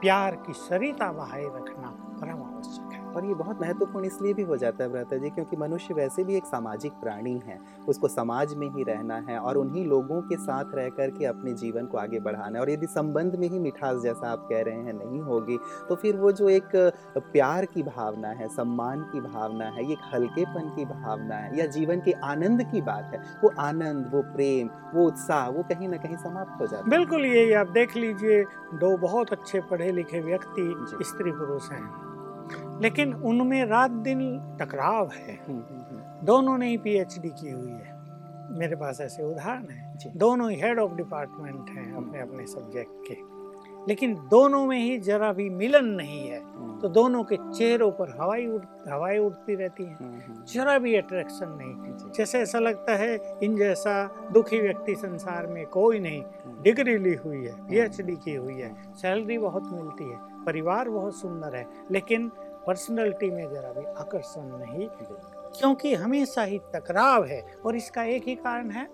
प्यार 0.00 0.36
की 0.36 0.52
सरिता 0.52 1.10
बहाए 1.12 1.44
रखना 1.44 1.90
परम 2.20 2.42
आवश्यक 2.44 2.92
है। 2.92 2.93
और 3.16 3.26
ये 3.26 3.34
बहुत 3.34 3.60
महत्वपूर्ण 3.60 4.06
इसलिए 4.06 4.34
भी 4.34 4.42
हो 4.42 4.56
जाता 4.56 4.84
है 4.84 4.90
भ्राता 4.90 5.16
जी 5.16 5.30
क्योंकि 5.30 5.56
मनुष्य 5.56 5.94
वैसे 5.94 6.24
भी 6.24 6.36
एक 6.36 6.46
सामाजिक 6.46 6.92
प्राणी 7.02 7.40
है। 7.46 7.58
उसको 7.88 8.08
समाज 8.08 8.54
में 8.54 8.68
ही 8.68 8.82
रहना 8.84 9.16
है 9.28 9.38
और 9.38 9.56
उन्हीं 9.56 9.84
लोगों 9.86 10.20
के 10.22 10.36
साथ 10.38 10.74
रह 10.74 10.88
कर 10.90 11.10
के 11.10 11.26
अपने 11.26 11.52
जीवन 11.54 11.86
को 11.86 11.98
आगे 11.98 12.20
बढ़ाना 12.20 12.58
है। 12.58 12.60
और 12.60 12.70
यदि 12.70 12.86
संबंध 12.88 13.36
में 13.36 13.48
ही 13.48 13.58
मिठास 13.58 14.02
जैसा 14.02 14.30
आप 14.32 14.46
कह 14.50 14.62
रहे 14.62 14.74
हैं 14.76 14.92
नहीं 14.94 15.20
होगी 15.22 15.58
तो 15.88 15.94
फिर 15.96 16.16
वो 16.16 16.32
जो 16.32 16.48
एक 16.50 16.76
प्यार 17.16 17.64
की 17.64 17.82
भावना 17.84 18.28
है 18.30 18.48
सम्मान 18.50 19.02
की 19.12 19.20
भावना 19.22 19.64
है 19.70 19.90
एक 19.92 20.10
हल्केपन 20.14 20.72
की 20.76 20.84
भावना 20.86 21.34
है 21.34 21.58
या 21.58 21.66
जीवन 21.74 22.00
के 22.00 22.12
आनंद 22.24 22.62
की 22.72 22.80
बात 22.82 23.10
है 23.14 23.22
वो 23.42 23.52
आनंद 23.60 24.10
वो 24.14 24.22
प्रेम 24.32 24.70
वो 24.94 25.06
उत्साह 25.06 25.48
वो 25.48 25.62
कहीं 25.64 25.88
ना 25.88 25.96
कहीं 25.96 26.16
समाप्त 26.18 26.60
हो 26.60 26.66
जाता 26.66 26.84
है। 26.84 26.90
बिल्कुल 26.90 27.24
यही 27.26 27.52
आप 27.54 27.70
देख 27.70 27.96
लीजिए 27.96 28.42
दो 28.76 28.96
बहुत 28.98 29.32
अच्छे 29.32 29.60
पढ़े 29.70 29.92
लिखे 29.92 30.20
व्यक्ति 30.22 31.04
स्त्री 31.04 31.30
पुरुष 31.32 31.70
हैं। 31.72 32.13
लेकिन 32.82 33.14
उनमें 33.14 33.64
रात 33.64 33.90
दिन 33.90 34.40
टकराव 34.60 35.10
है। 35.14 35.34
हम्म, 35.34 35.58
हम्म, 35.58 35.80
हम्म। 35.80 36.26
दोनों 36.26 36.58
ने 36.58 36.68
ही 36.68 36.76
पीएचडी 36.76 37.28
की 37.28 37.50
हुई 37.50 37.70
है। 37.70 37.94
मेरे 38.50 38.76
पास 38.76 39.00
ऐसे 39.00 39.22
उदाहरण 39.22 39.66
हैं। 39.68 39.98
दोनों 40.16 40.50
ही 40.50 40.60
हेड 40.60 40.78
ऑफ़ 40.78 40.92
डिपार्टमेंट 40.92 41.70
हैं 41.70 41.94
अपने 41.94 42.20
अपने 42.20 42.46
सब्जेक्ट 42.46 42.90
के। 43.08 43.34
लेकिन 43.88 44.14
दोनों 44.14 44.66
में 44.66 44.78
ही 44.78 44.98
जरा 44.98 45.32
भी 45.32 45.50
मिलन 45.50 45.84
नहीं 45.84 46.28
है। 46.28 46.40
तो 46.78 46.88
दोनों 46.88 47.24
के 47.24 47.36
चेहरों 47.54 47.90
पर 47.92 48.18
हवाई 48.20 48.46
उड़ 48.46 48.92
हवाई 48.92 49.18
उड़ती 49.18 49.54
रहती 49.54 49.84
है। 49.84 49.96
जरा 50.44 50.78
भी 50.78 50.96
अट्रैक्शन 50.96 51.48
नहीं। 51.48 52.12
जैसे 52.12 52.38
ऐसा 52.38 52.58
लगता 52.58 52.94
है 52.96 53.18
इन 53.42 53.56
जैसा 53.56 54.16
दुखी 54.32 54.60
व्यक्ति 54.60 54.94
संसार 54.94 55.46
में 55.46 55.66
कोई 55.66 55.98
नहीं। 55.98 56.24
डिग्री 56.62 56.98
ली 56.98 57.14
हुई 57.14 57.46
है 57.46 57.52
पीएचडी 57.52 58.16
की 58.16 58.34
हुई 58.34 58.54
है। 58.54 58.74
सैलरी 58.94 59.38
बहुत 59.38 59.62
मिलती 59.72 60.04
है। 60.04 60.44
परिवार 60.44 60.88
बहुत 60.88 61.16
सुंदर 61.16 61.56
है। 61.56 61.66
लेकिन 61.90 62.30
पर्सनैलिटी 62.66 63.30
में 63.30 63.48
जरा 63.50 63.72
भी 63.72 63.86
आकर्षण 63.86 64.42
नहीं। 64.42 64.88
क्योंकि 65.58 65.94
हमेशा 65.94 66.42
ही 66.42 66.58
टकराव 66.58 67.24
है 67.24 67.42
और 67.66 67.76
इसका 67.76 68.04
एक 68.04 68.28
ही 68.28 68.34
कारण 68.34 68.70
है 68.70 68.88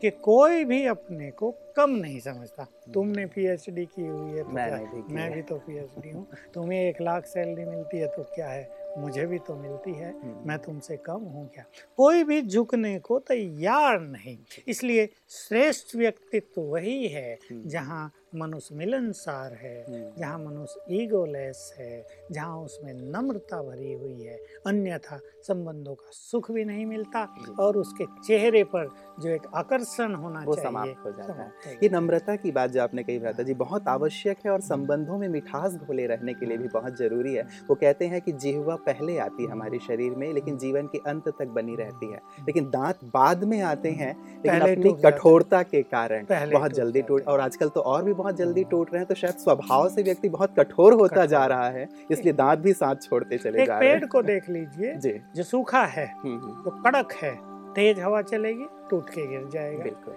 कि 0.00 0.10
कोई 0.10 0.64
भी 0.64 0.86
अपने 0.86 1.30
को 1.30 1.50
कम 1.76 1.90
नहीं 1.90 2.20
समझता। 2.20 2.66
तुमने 2.94 3.26
पीएचडी 3.26 3.84
की 3.86 4.06
हुई 4.06 4.30
है 4.30 4.42
तो 4.42 4.48
मैं, 4.48 4.86
भी, 4.86 5.14
मैं 5.14 5.32
भी 5.32 5.42
तो 5.42 5.56
पीएचडी 5.56 6.10
हूँ। 6.10 6.26
तुम्हें 6.54 6.88
एक 6.88 7.00
लाख 7.00 7.26
सैलरी 7.26 7.64
मिलती 7.64 7.98
है 7.98 8.06
तो 8.06 8.22
क्या 8.22 8.48
है? 8.48 8.84
मुझे 8.98 9.26
भी 9.26 9.38
तो 9.38 9.54
मिलती 9.54 9.92
है। 9.94 10.10
हम्म। 10.12 10.48
मैं 10.48 10.58
तुमसे 10.58 10.96
कम 10.96 11.20
हूँ 11.20 11.48
क्या? 11.48 11.64
कोई 11.96 12.24
भी 12.24 12.42
झुकने 12.42 12.98
को 12.98 13.18
तैयार 13.18 14.00
नहीं। 14.00 14.38
इसलिए 14.68 15.08
श्रेष्ठ 15.28 15.96
व्यक्तित्व 15.96 16.60
वही 16.60 17.08
है 17.08 17.38
हम्म। 17.50 17.68
जहाँ 17.68 18.12
मनुष्य 18.34 18.74
मिलनसार 18.74 19.52
है 19.54 19.74
हम्म। 19.88 20.10
जहाँ 20.18 20.38
मनुष्य 20.38 21.02
ईगोलेस 21.02 21.74
है 21.78 22.06
जहाँ 22.32 22.56
उसमें 22.58 22.92
नम्रता 23.12 23.62
भरी 23.62 23.92
हुई 23.92 24.22
है 24.22 24.38
अन्यथा 24.66 25.18
संबंधों 25.48 25.94
का 25.94 26.10
सुख 26.12 26.50
भी 26.52 26.64
नहीं 26.64 26.86
मिलता 26.86 27.22
और 27.60 27.76
उसके 27.76 28.04
चेहरे 28.26 28.62
पर 28.64 28.88
जो 29.20 29.28
एक 29.30 29.42
आकर्षण 29.54 30.14
होना 30.14 30.42
वो 30.44 30.54
चाहिए 30.54 30.68
समाप्त 30.70 31.04
हो 31.04 31.10
जाता 31.12 31.42
है। 31.42 31.78
ये 31.82 31.88
नम्रता 31.88 32.36
की 32.36 32.52
बात 32.52 32.70
जो 32.70 32.82
आपने 32.82 33.02
कही 33.02 33.18
भ्राता 33.18 33.42
जी 33.42 33.54
बहुत 33.54 33.88
आवश्यक 33.88 34.38
है 34.46 34.52
और 34.52 34.60
संबंधों 34.62 35.18
में 35.18 35.28
मिठास 35.28 35.74
घोले 35.76 36.06
रहने 36.06 36.34
के 36.34 36.46
लिए 36.46 36.56
भी 36.58 36.68
बहुत 36.68 36.96
ज़रूरी 36.98 37.34
है। 37.34 37.42
वो 37.68 37.74
कहते 37.74 38.06
हैं 38.06 38.20
कि 38.20 38.32
जिहवा 38.34 38.76
पहले 38.86 39.18
आती 39.18 39.44
है 39.44 39.50
हमारे 39.50 39.78
शरीर 39.78 40.14
में 40.14 40.32
लेकिन 40.32 40.58
जीवन 40.58 40.86
के 40.86 40.98
अंत 41.06 41.28
तक 41.28 41.48
बनी 41.54 41.76
रहती 41.76 42.10
है। 42.12 42.20
लेकिन 42.46 42.70
दांत 42.70 43.04
बाद 43.14 43.44
में 43.44 43.60
आते 43.62 43.90
हैं 43.92 44.12
लेकिन 44.36 44.60
अपनी 44.62 44.92
कठोरता 45.04 45.62
के 45.64 45.82
कारण 45.94 46.26
बहुत 46.30 46.72
जल्दी 46.72 47.02
टूट 47.02 47.26
और 47.26 47.40
आजकल 47.40 47.68
तो 47.68 47.80
और 47.82 48.04
भी 48.04 48.12
बहुत 48.24 48.36
जल्दी 48.36 48.62
टूट 48.64 48.92
रहे 48.92 48.98
हैं 48.98 49.06
तो 49.08 49.14
शायद 49.14 49.34
स्वभाव 49.34 49.88
से 49.88 50.02
व्यक्ति 50.02 50.28
बहुत 50.28 50.54
कठोर 50.58 50.92
होता 50.92 51.24
जा 51.26 51.44
रहा 51.46 51.68
है 51.70 51.88
इसलिए 52.10 52.32
दांत 52.32 52.58
भी 52.58 52.72
साथ 52.72 53.02
छोड़ते 53.02 53.38
चले 53.38 53.64
जा 53.66 53.78
रहे 53.78 53.88
हैं। 53.88 53.98
पेड़ 54.00 54.08
को 54.10 54.22
देख 54.22 54.48
लीजिए 54.50 54.94
जो। 55.36 55.42
सूखा 55.42 55.84
है 55.86 56.06
हम्म, 56.14 56.38
हम्म। 56.38 56.82
कड़क 56.82 57.12
है 57.12 57.34
तेज 57.74 58.00
हवा 58.00 58.22
चलेगी 58.22 58.66
टूट 58.90 59.10
के 59.10 59.26
गिर 59.26 59.48
जाएगा। 59.48 59.82
बिल्कुल। 59.84 60.14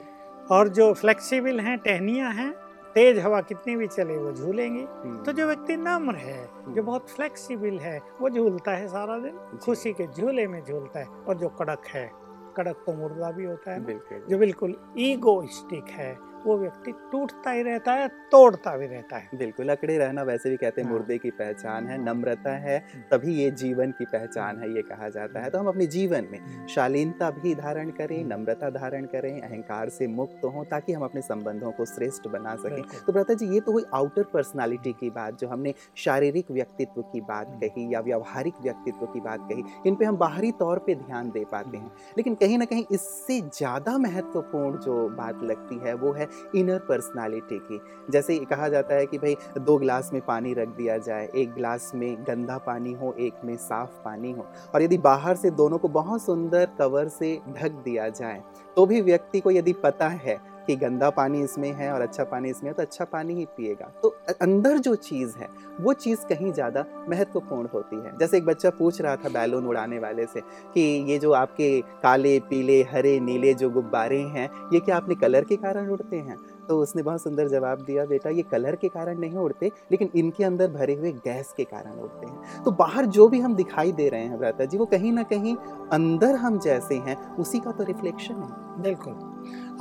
और 0.52 0.68
जो 0.70 0.94
फ्लेक्सिबल 0.94 1.60
हैं 1.60 1.78
टहनिया 1.78 2.30
हैं 2.30 2.52
तेज 2.94 3.20
हवा 3.20 3.42
कितनी 3.42 3.76
भी 3.76 3.88
चले 3.88 4.18
वो 4.18 4.32
झूलेंगी। 4.34 4.84
हम्म। 4.84 5.24
तो 5.24 5.32
जो 5.32 5.48
व्यक्ति 5.48 5.76
नम्र 5.78 6.16
है 6.16 6.40
जो। 6.70 6.84
बहुत 6.84 7.10
फ्लेक्सिबल 7.10 7.80
है 7.80 8.00
वो 8.22 8.30
झूलता 8.30 8.72
है 8.72 8.88
सारा 8.88 9.18
दिन। 9.18 9.58
खुशी 9.58 9.94
के 9.94 10.08
झूले 10.08 10.48
में 10.48 10.64
झूलता 10.64 11.00
है 11.00 11.06
और 11.28 11.38
जो 11.38 11.50
कड़क 11.60 11.88
है 11.88 12.10
कड़क 12.58 12.84
तो 12.86 12.94
मुर्दा 12.94 13.32
भी 13.32 13.46
होता 13.46 13.72
है। 13.72 14.00
जो 14.30 14.38
बिल्कुल 14.38 14.76
ईगोइस्टिक 14.98 15.90
है 15.92 16.12
वो 16.48 16.58
व्यक्ति 16.58 16.92
टूटता 17.12 17.52
ही 17.52 17.62
रहता 17.64 17.94
है 17.94 18.08
तोड़ता 18.32 18.76
भी 18.78 18.88
रहता 18.88 19.18
है 19.18 19.38
बिल्कुल 19.38 19.70
अकड़े 19.70 19.98
रहना 19.98 20.24
वैसे 20.24 20.50
भी 20.50 20.58
कहते 20.58 20.82
हैं 20.82 20.88
हाँ। 20.88 20.94
मुर्दे 20.94 21.18
की 21.18 21.30
पहचान 21.34 21.88
है 21.88 21.98
नम्रता 22.04 22.52
है। 22.58 22.78
तभी 23.12 23.34
ये 23.36 23.50
जीवन 23.54 23.92
की 23.92 24.06
पहचान 24.06 24.60
है 24.60 24.70
ये 24.76 24.82
कहा 24.82 25.10
जाता 25.10 25.40
है 25.40 25.50
तो 25.50 25.60
हम 25.60 25.68
अपने 25.68 25.88
जीवन 25.88 26.28
में 26.32 26.40
हम्म। 26.40 26.68
शालीनता 26.68 27.30
भी 27.34 27.54
धारण 27.56 27.90
करें। 27.92 28.24
नम्रता 28.26 28.70
धारण 28.70 29.06
करें 29.06 29.42
अहंकार 29.42 29.90
से 29.90 30.08
मुक्त 30.10 30.46
हों 30.46 30.64
ताकि 30.66 30.94
हम 30.94 31.04
अपने 31.04 31.22
संबंधों 31.22 31.72
को 31.72 31.86
श्रेष्ठ 31.88 32.28
बना 32.28 32.56
सकें 32.56 32.82
तो 33.06 33.14
ब्रता 33.14 33.34
जी 33.34 33.50
ये 33.54 33.60
तो 33.60 33.72
हुई 33.72 33.84
आउटर 33.94 34.24
पर्सनालिटी 34.34 34.94
की 34.94 35.10
बात 35.10 35.40
जो 35.40 35.48
हमने 35.48 35.74
शारीरिक 35.98 36.52
व्यक्तित्व 36.52 37.02
की 37.04 37.22
बात 37.24 37.58
कही 37.64 37.94
या 37.94 38.00
व्यवहारिक 38.02 38.62
व्यक्तित्व 38.62 39.06
की 39.06 39.20
बात 39.22 39.48
कही 39.52 39.64
इन 39.88 39.96
पे 39.96 40.06
हम 40.06 40.18
बाहरी 40.18 40.52
तौर 40.60 40.80
पर 40.80 40.96
ध्यान 40.98 41.30
दे 41.32 41.44
पाते 41.52 41.78
हैं 41.78 41.92
लेकिन 42.18 42.36
कहीं 42.36 42.58
ना 42.58 42.66
कहीं 42.66 42.86
इससे 42.92 43.40
ज़्यादा 43.42 43.98
महत्वपूर्ण 44.00 44.80
जो 44.82 44.98
बात 45.18 45.44
लगती 45.44 45.80
है 45.80 45.94
वो 45.98 46.12
है 46.14 46.28
इनर 46.56 46.80
पर्सनालिटी 46.80 47.60
की। 47.60 47.82
जैसे 48.10 48.38
कहा 48.40 48.70
जाता 48.70 48.96
है 48.96 49.06
कि 49.06 49.18
भाई, 49.18 49.36
दो 49.58 49.78
गिलास 49.78 50.10
में 50.14 50.22
पानी 50.22 50.54
रख 50.54 50.68
दिया 50.68 50.98
जाए, 50.98 51.30
एक 51.36 51.54
गिलास 51.54 51.92
में 51.96 52.24
गंदा 52.24 52.58
पानी 52.58 52.94
हो, 52.94 53.16
एक 53.20 53.34
में 53.46 53.56
साफ़ 53.58 54.04
पानी 54.06 54.32
हो। 54.32 54.46
और 54.76 54.82
यदि 54.82 54.98
बाहर 54.98 55.36
से 55.36 55.52
दोनों 55.52 55.78
को 55.78 55.88
बहुत 55.88 56.22
सुंदर 56.22 56.68
कवर 56.80 57.08
से 57.08 57.40
ढक 57.50 57.72
दिया 57.86 58.10
जाए 58.10 58.42
तो 58.76 58.86
भी 58.86 59.02
व्यक्ति 59.02 59.40
को 59.40 59.52
यदि 59.52 59.74
पता 59.74 60.08
है 60.08 60.38
कि 60.68 60.76
गंदा 60.76 61.10
पानी 61.10 61.42
इसमें 61.42 61.72
है 61.72 61.92
और 61.94 62.02
अच्छा 62.02 62.24
पानी 62.24 62.50
इसमें 62.50 62.70
है 62.70 62.74
तो 62.74 62.82
अच्छा 62.82 63.06
पानी 63.06 63.34
ही 63.34 63.46
पिएगा। 63.58 63.92
तो 64.04 64.16
अंदर 64.42 64.78
जो 64.78 64.96
चीज़ 64.96 65.38
है, 65.38 65.50
वो 65.82 65.94
चीज़ 65.94 66.26
कहीं 66.26 66.52
ज़्यादा 66.54 66.86
महत्वपूर्ण 67.10 67.68
होती 67.74 67.96
है। 67.96 68.18
जैसे 68.18 68.38
एक 68.38 68.46
बच्चा 68.46 68.70
पूछ 68.70 69.02
रहा 69.02 69.16
था 69.16 69.30
बैलून 69.30 69.68
उड़ाने 69.68 70.00
वाले 70.00 70.26
से 70.26 70.42
कि 70.74 70.82
ये 71.12 71.18
जो 71.20 71.32
आपके 71.32 71.70
काले, 72.04 72.40
पीले, 72.40 72.82
हरे, 72.84 73.20
नीले 73.20 73.54
जो 73.54 73.70
गुब्बारे 73.70 74.20
हैं, 74.20 74.50
ये 74.74 74.80
क्या 74.80 74.98
अपने 74.98 75.16
कलर 75.16 75.44
के 75.44 75.56
कारण 75.56 75.90
उड़ते 75.90 76.16
हैं? 76.16 76.38
तो 76.70 76.80
उसने 76.80 77.04
बहुत 77.04 77.22
सुंदर 77.22 77.48
जवाब 77.48 77.82
दिया, 77.82 78.06
बेटा, 78.06 78.30
ये 78.30 78.42
कलर 78.42 78.76
के 78.76 78.88
कारण 78.88 79.20
नहीं 79.20 79.38
उड़ते, 79.38 79.72
लेकिन 79.92 80.10
इनके 80.16 80.44
अंदर 80.44 80.72
भरे 80.72 80.94
हुए 80.94 81.12
गैस 81.12 81.54
के 81.58 81.64
कारण 81.64 82.00
उड़ते 82.00 82.28
हैं। 82.28 82.64
तो 82.64 82.72
बाहर 82.72 83.06
जो 83.06 83.28
भी 83.28 83.40
हम 83.40 83.56
दिखाई 83.56 83.92
दे 83.92 84.10
रहे 84.10 84.22
हैं 84.22 84.38
भ्राता 84.38 84.66
जी, 84.66 84.78
वो 84.78 84.86
कहीं 84.86 85.12
ना 85.12 85.24
कहीं 85.24 85.56
अंदर 85.92 86.36
हम 86.36 86.60
जैसे 86.60 86.96
हैं, 86.96 87.36
उसी 87.36 87.60
का 87.60 87.72
तो 87.72 87.84
रिफ्लेक्शन 87.84 88.34
है। 88.34 88.82
बिल्कुल। 88.82 89.14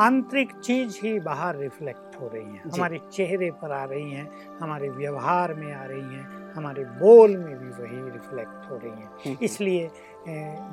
आंतरिक 0.01 0.53
चीज़ 0.53 0.99
ही 1.03 1.19
बाहर 1.21 1.57
रिफ्लेक्ट 1.57 2.21
हो 2.21 2.29
रही 2.29 2.43
है। 2.43 2.63
हमारे 2.75 3.01
चेहरे 3.13 3.51
पर 3.51 3.73
आ 3.73 3.85
रही 3.85 4.11
हैं 4.11 4.31
हमारे 4.61 4.89
व्यवहार 4.89 5.55
में 5.55 5.73
आ 5.75 5.85
रही 5.85 6.01
हैं 6.01 6.53
हमारे 6.55 6.85
बोल 6.85 7.37
में 7.37 7.59
भी 7.59 7.69
वही 7.69 8.11
रिफ्लेक्ट 8.11 8.71
हो 8.71 8.77
रही 8.77 8.91
हैं। 8.91 8.97
हम्म, 8.97 9.29
हम्म। 9.29 9.37
इसलिए 9.43 9.91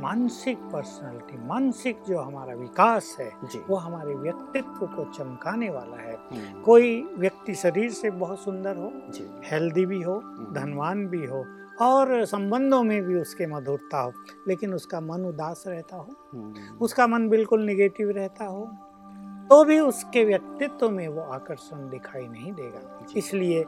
मानसिक 0.02 0.58
पर्सनालिटी 0.58 1.38
मानसिक 1.48 2.02
जो 2.08 2.20
हमारा 2.20 2.54
विकास 2.54 3.16
है 3.20 3.30
वो 3.70 3.76
हमारे 3.76 4.16
व्यक्तित्व 4.16 4.86
को 4.86 5.06
चमकाने 5.14 5.70
वाला 5.70 5.98
है। 5.98 6.16
हम्म। 6.16 6.62
कोई 6.62 7.02
व्यक्ति 7.18 7.56
शरीर 7.56 7.92
से 7.92 8.10
बहुत 8.12 8.40
सुंदर 8.40 8.78
हो 8.78 8.92
हेल्दी 9.46 9.86
भी 9.86 10.02
हो 10.02 10.20
धनवान 10.54 11.08
भी 11.08 11.26
हो 11.26 11.46
और 11.82 12.26
संबंधों 12.26 12.84
में 12.84 13.02
भी 13.04 13.16
उसके 13.16 13.46
मधुरता 13.48 14.02
हो 14.02 14.12
लेकिन 14.48 14.74
उसका 14.74 15.00
मन 15.02 15.26
उदास 15.26 15.64
रहता 15.68 15.98
हो 15.98 16.10
उसका 16.82 17.08
मन 17.08 17.30
बिल्कुल 17.30 17.66
निगेटिव 17.66 18.10
रहता 18.10 18.46
हो 18.46 18.72
तो 19.50 19.64
भी 19.64 19.80
उसके 19.80 20.24
व्यक्तित्व 20.26 20.90
में 20.90 21.08
वो 21.08 21.22
आकर्षण 21.34 21.90
दिखाई 21.90 22.24
नहीं 22.24 22.54
देगा 22.54 23.06
इसलिए 23.18 23.64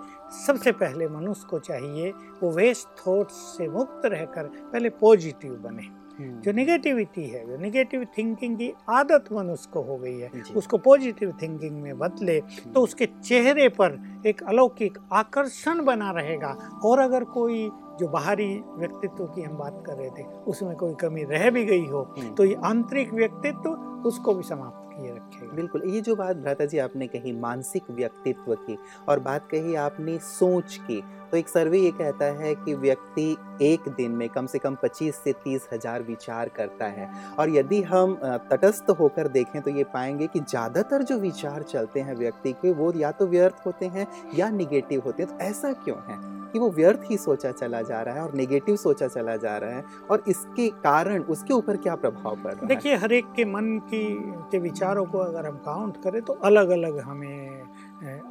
सबसे 0.46 0.72
पहले 0.74 1.08
मनुष्य 1.10 1.48
को 1.50 1.60
चाहिए 1.62 2.12
वो 2.42 2.52
वेस्ट 2.52 2.88
थॉट्स 3.00 3.36
से 3.58 3.68
मुक्त 3.70 4.06
रहकर 4.06 4.48
पहले 4.66 4.90
पॉजिटिव 4.98 5.54
बने 5.64 5.88
हम्म। 6.20 6.42
जो 6.42 6.52
निगेटिविटी 6.52 7.24
है 7.24 7.46
जो 7.48 7.58
निगेटिव 7.58 8.06
थिंकिंग 8.18 8.58
की 8.58 8.72
आदत 8.90 9.26
मनुष्य 9.32 9.70
को 9.74 9.82
हो 9.82 9.98
गई 9.98 10.20
है 10.20 10.44
उसको 10.56 10.78
पॉजिटिव 10.78 11.34
थिंकिंग 11.42 11.82
में 11.82 11.98
बदले 11.98 12.38
हम्म। 12.38 12.72
तो 12.74 12.82
उसके 12.82 13.06
चेहरे 13.18 13.68
पर 13.72 14.00
एक 14.28 14.44
अलौकिक 14.44 14.98
आकर्षण 15.14 15.84
बना 15.86 16.12
रहेगा 16.12 16.56
और 16.86 17.00
अगर 17.00 17.24
कोई 17.34 17.70
जो 18.00 18.08
बाहरी 18.10 18.48
व्यक्तित्व 18.78 19.26
की 19.26 19.42
हम 19.42 19.58
बात 19.58 19.84
कर 19.86 19.96
रहे 19.96 20.10
थे 20.12 20.24
उसमें 20.48 20.76
कोई 20.76 20.94
कमी 21.02 21.24
रह 21.26 21.50
भी 21.50 21.66
गई 21.66 21.86
हो 21.86 22.02
हम्म। 22.18 22.34
तो 22.36 22.46
ये 22.46 22.56
आंतरिक 22.66 23.14
व्यक्तित्व 23.14 23.70
उसको 24.06 24.34
भी 24.34 24.44
समाप्त 24.44 24.85
किए 24.98 25.12
रखेगा। 25.12 25.56
बिल्कुल, 25.56 25.82
ये 25.86 26.02
जो 26.02 26.16
बात 26.16 26.38
भ्राता 26.38 26.66
जी 26.66 26.78
आपने 26.78 27.08
कही, 27.08 27.32
मानसिक 27.32 27.92
व्यक्तित्व 27.92 28.54
की 28.56 28.78
और 29.10 29.20
बात 29.20 29.48
कही 29.52 29.76
आपने 29.76 30.18
सोच 30.20 30.80
की 30.82 31.02
तो 31.36 31.40
एक 31.40 31.50
सर्वे 31.50 31.80
ये 31.80 31.90
कहता 31.92 32.26
है 32.36 32.54
कि 32.56 32.74
व्यक्ति 32.74 33.26
एक 33.62 33.88
दिन 33.90 34.12
में 34.12 34.28
कम 34.30 34.46
से 34.46 34.60
कम 34.60 34.76
25 34.84 35.16
से 35.16 35.32
तीस 35.44 35.68
हज़ार 35.74 36.04
विचार 36.04 36.50
करता 36.50 36.86
है। 36.88 37.10
और 37.40 37.50
यदि 37.50 37.82
हम 37.84 38.16
तटस्थ 38.52 38.90
होकर 39.00 39.28
देखें 39.28 39.62
तो 39.62 39.72
ये 39.72 39.84
पाएँगे 39.94 40.28
कि 40.28 40.40
ज़्यादातर 40.42 41.04
जो 41.04 41.18
विचार 41.20 41.64
चलते 41.64 42.00
हैं 42.00 42.16
व्यक्ति 42.16 42.52
के, 42.54 42.72
वो 42.72 42.92
या 42.96 43.12
तो 43.12 43.28
व्यर्थ 43.28 43.66
होते 43.66 43.86
हैं 43.88 44.08
या 44.36 44.50
निगेटिव 44.52 45.02
होते 45.06 45.24
हैं। 45.24 45.32
तो 45.32 45.44
ऐसा 45.46 45.74
क्यों 45.74 45.98
है 46.08 46.18
कि 46.54 46.60
वो 46.60 46.70
व्यर्थ 46.72 47.02
ही 47.06 47.18
सोचा 47.18 47.52
चला 47.52 47.82
जा 47.82 48.02
रहा 48.02 48.16
है 48.16 48.22
और 48.22 48.34
नेगेटिव 48.36 48.76
सोचा 48.78 49.08
चला 49.10 49.36
जा 49.38 49.58
रहा 49.58 49.76
है? 49.76 49.84
और 50.12 50.24
इसके 50.28 50.70
कारण, 50.80 51.22
उसके 51.22 51.54
ऊपर 51.54 51.78
क्या 51.78 51.96
प्रभाव 51.98 52.36
पड़ 52.36 52.52
रहा 52.52 52.62
है? 52.62 52.68
देखिए, 52.68 52.96
हर 52.96 53.14
एक 53.14 53.34
के 53.36 53.46
मन 53.46 53.78
की, 53.84 54.06
के 54.52 54.60
विचारों 54.60 55.06
को 55.06 55.18
अगर 55.20 55.46
हम 55.46 55.58
काउंट 55.66 56.02
करें 56.04 56.22
तो 56.22 56.34
अलग 56.44 56.70
अलग 56.72 57.00
हमें 57.02 57.55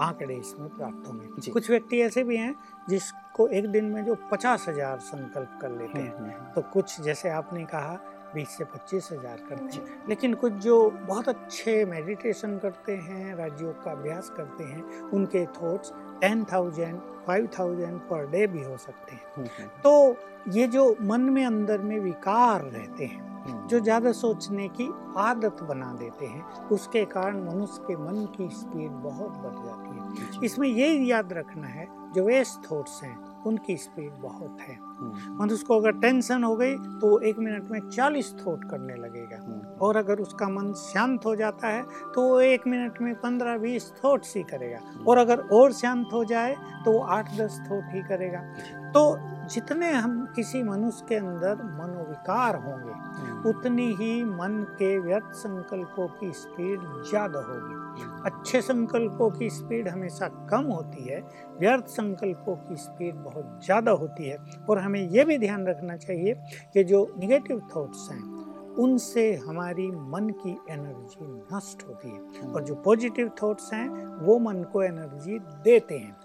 आंकड़े 0.00 0.35
इसमें 0.35 0.68
प्राप्त 0.68 1.09
होंगे। 1.09 1.50
कुछ 1.50 1.71
व्यक्ति 1.71 2.00
ऐसे 2.00 2.25
भी 2.25 2.37
हैं 2.37 2.54
जिसको 2.88 3.49
एक 3.49 3.66
दिन 3.66 3.85
में 3.85 4.04
जो 4.04 4.14
पचास 4.33 4.68
हज़ार 4.68 4.99
संकल्प 4.99 5.59
कर 5.62 5.71
लेते 5.71 5.99
हैं। 5.99 6.14
हम्म, 6.14 6.25
हम्म, 6.25 6.40
हम्म। 6.40 6.52
तो 6.52 6.62
कुछ 6.62 7.00
जैसे 7.00 7.28
आपने 7.28 7.64
कहा 7.64 7.99
बीस 8.35 8.49
से 8.49 8.64
पच्चीस 8.64 9.09
हज़ार 9.12 9.38
करते 9.49 9.76
हैं। 9.76 10.09
लेकिन 10.09 10.35
कुछ 10.35 10.52
जो 10.52 10.90
बहुत 10.90 11.28
अच्छे 11.28 11.85
मेडिटेशन 11.85 12.59
करते 12.59 12.97
हैं 12.97 13.35
राजयोग 13.37 13.85
का 13.85 13.90
अभ्यास 13.90 14.30
करते 14.30 14.64
हैं 14.64 15.00
उनके 15.00 15.47
thoughts 15.47 15.92
ten 16.24 16.44
thousand 16.44 17.00
five 17.26 17.48
thousand 17.58 17.98
per 18.00 18.26
day 18.30 18.46
भी 18.46 18.62
हो 18.62 18.76
सकते 18.76 19.14
हैं। 19.14 19.68
तो 19.84 20.16
ये 20.52 20.66
जो 20.66 20.84
मन 21.02 21.20
में 21.20 21.44
अंदर 21.46 21.78
में 21.80 21.98
विकार 22.00 22.62
रहते 22.62 23.04
हैं 23.04 23.66
जो 23.68 23.78
ज़्यादा 23.80 24.12
सोचने 24.12 24.68
की 24.68 24.88
आदत 25.18 25.62
बना 25.62 25.92
देते 25.92 26.26
हैं 26.26 26.68
उसके 26.72 27.04
कारण 27.04 27.42
मनुष्य 27.44 27.82
के 27.86 27.96
मन 27.96 28.24
की 28.36 28.48
स्पीड 28.50 28.90
बहुत 29.02 29.36
बढ़ 29.38 29.54
जाती 29.64 29.96
है। 29.96 30.40
इसमें 30.44 30.68
ये 30.68 30.88
याद 31.04 31.32
रखना 31.32 31.66
है 31.66 31.86
जो 32.14 32.24
वेस्ट 32.24 32.70
थॉट्स 32.70 33.02
हैं 33.02 33.16
उनकी 33.46 33.76
स्पीड 33.76 34.12
बहुत 34.20 34.60
है 34.60 34.74
हम्म। 34.74 35.36
मनुष्य 35.38 35.64
को 35.66 35.78
अगर 35.80 35.92
टेंशन 36.00 36.44
हो 36.44 36.54
गई 36.56 36.74
तो 36.74 37.08
वो 37.08 37.18
एक 37.20 37.38
मिनट 37.38 37.70
में 37.70 37.80
चालीस 37.88 38.32
थॉट 38.36 38.64
करने 38.70 38.94
लगेगा 38.96 39.36
हम्म। 39.38 39.76
और 39.78 39.96
अगर 39.96 40.20
उसका 40.20 40.48
मन 40.48 40.72
शांत 40.78 41.26
हो 41.26 41.34
जाता 41.36 41.68
है 41.68 41.82
तो 42.14 42.22
वो 42.22 42.40
एक 42.42 42.66
मिनट 42.66 43.00
में 43.02 43.14
पंद्रह 43.20 43.58
बीस 43.58 43.92
थॉट्स 44.04 44.36
ही 44.36 44.42
करेगा 44.44 44.78
हम्म। 44.78 45.06
और 45.06 45.18
अगर 45.18 45.46
और 45.52 45.72
शांत 45.74 46.08
हो 46.12 46.24
जाए 46.24 46.56
तो 46.84 46.92
वो 46.92 47.00
आठ 47.10 47.36
दस 47.36 47.60
थॉट 47.70 47.94
ही 47.94 48.02
करेगा 48.02 48.42
तो 48.92 49.04
जितने 49.50 49.90
हम 49.92 50.24
किसी 50.36 50.62
मनुष्य 50.62 51.06
के 51.08 51.14
अंदर 51.16 51.62
मनोविकार 51.72 52.56
होंगे 52.56 53.48
उतनी 53.48 53.86
ही 53.94 54.12
मन 54.24 54.62
के 54.78 54.98
व्यर्थ 54.98 55.32
संकल्पों 55.36 56.06
की 56.20 56.32
स्पीड 56.34 56.80
ज़्यादा 57.04 57.40
होगी 57.42 57.83
अच्छे 58.24 58.60
संकल्पों 58.62 59.30
की 59.30 59.48
स्पीड 59.50 59.88
हमेशा 59.88 60.28
कम 60.50 60.64
होती 60.66 61.04
है, 61.04 61.20
व्यर्थ 61.58 61.86
संकल्पों 61.88 62.56
की 62.58 62.76
स्पीड 62.76 63.14
बहुत 63.16 63.60
ज़्यादा 63.64 63.92
होती 63.92 64.28
है। 64.28 64.38
और 64.70 64.78
हमें 64.78 65.00
यह 65.00 65.24
भी 65.24 65.38
ध्यान 65.38 65.66
रखना 65.66 65.96
चाहिए 65.96 66.34
कि 66.74 66.84
जो 66.84 67.06
निगेटिव 67.18 67.60
थॉट्स 67.76 68.08
हैं, 68.12 68.22
उनसे 68.76 69.32
हमारी 69.38 69.86
मन 69.86 70.28
की 70.38 70.56
एनर्जी 70.70 71.26
नष्ट 71.54 71.86
होती 71.88 72.08
है। 72.08 72.48
और 72.48 72.64
जो 72.64 72.74
पॉजिटिव 72.74 73.30
थॉट्स 73.42 73.72
हैं, 73.72 73.88
वो 74.18 74.38
मन 74.38 74.62
को 74.72 74.82
एनर्जी 74.82 75.38
देते 75.38 75.98
हैं। 75.98 76.16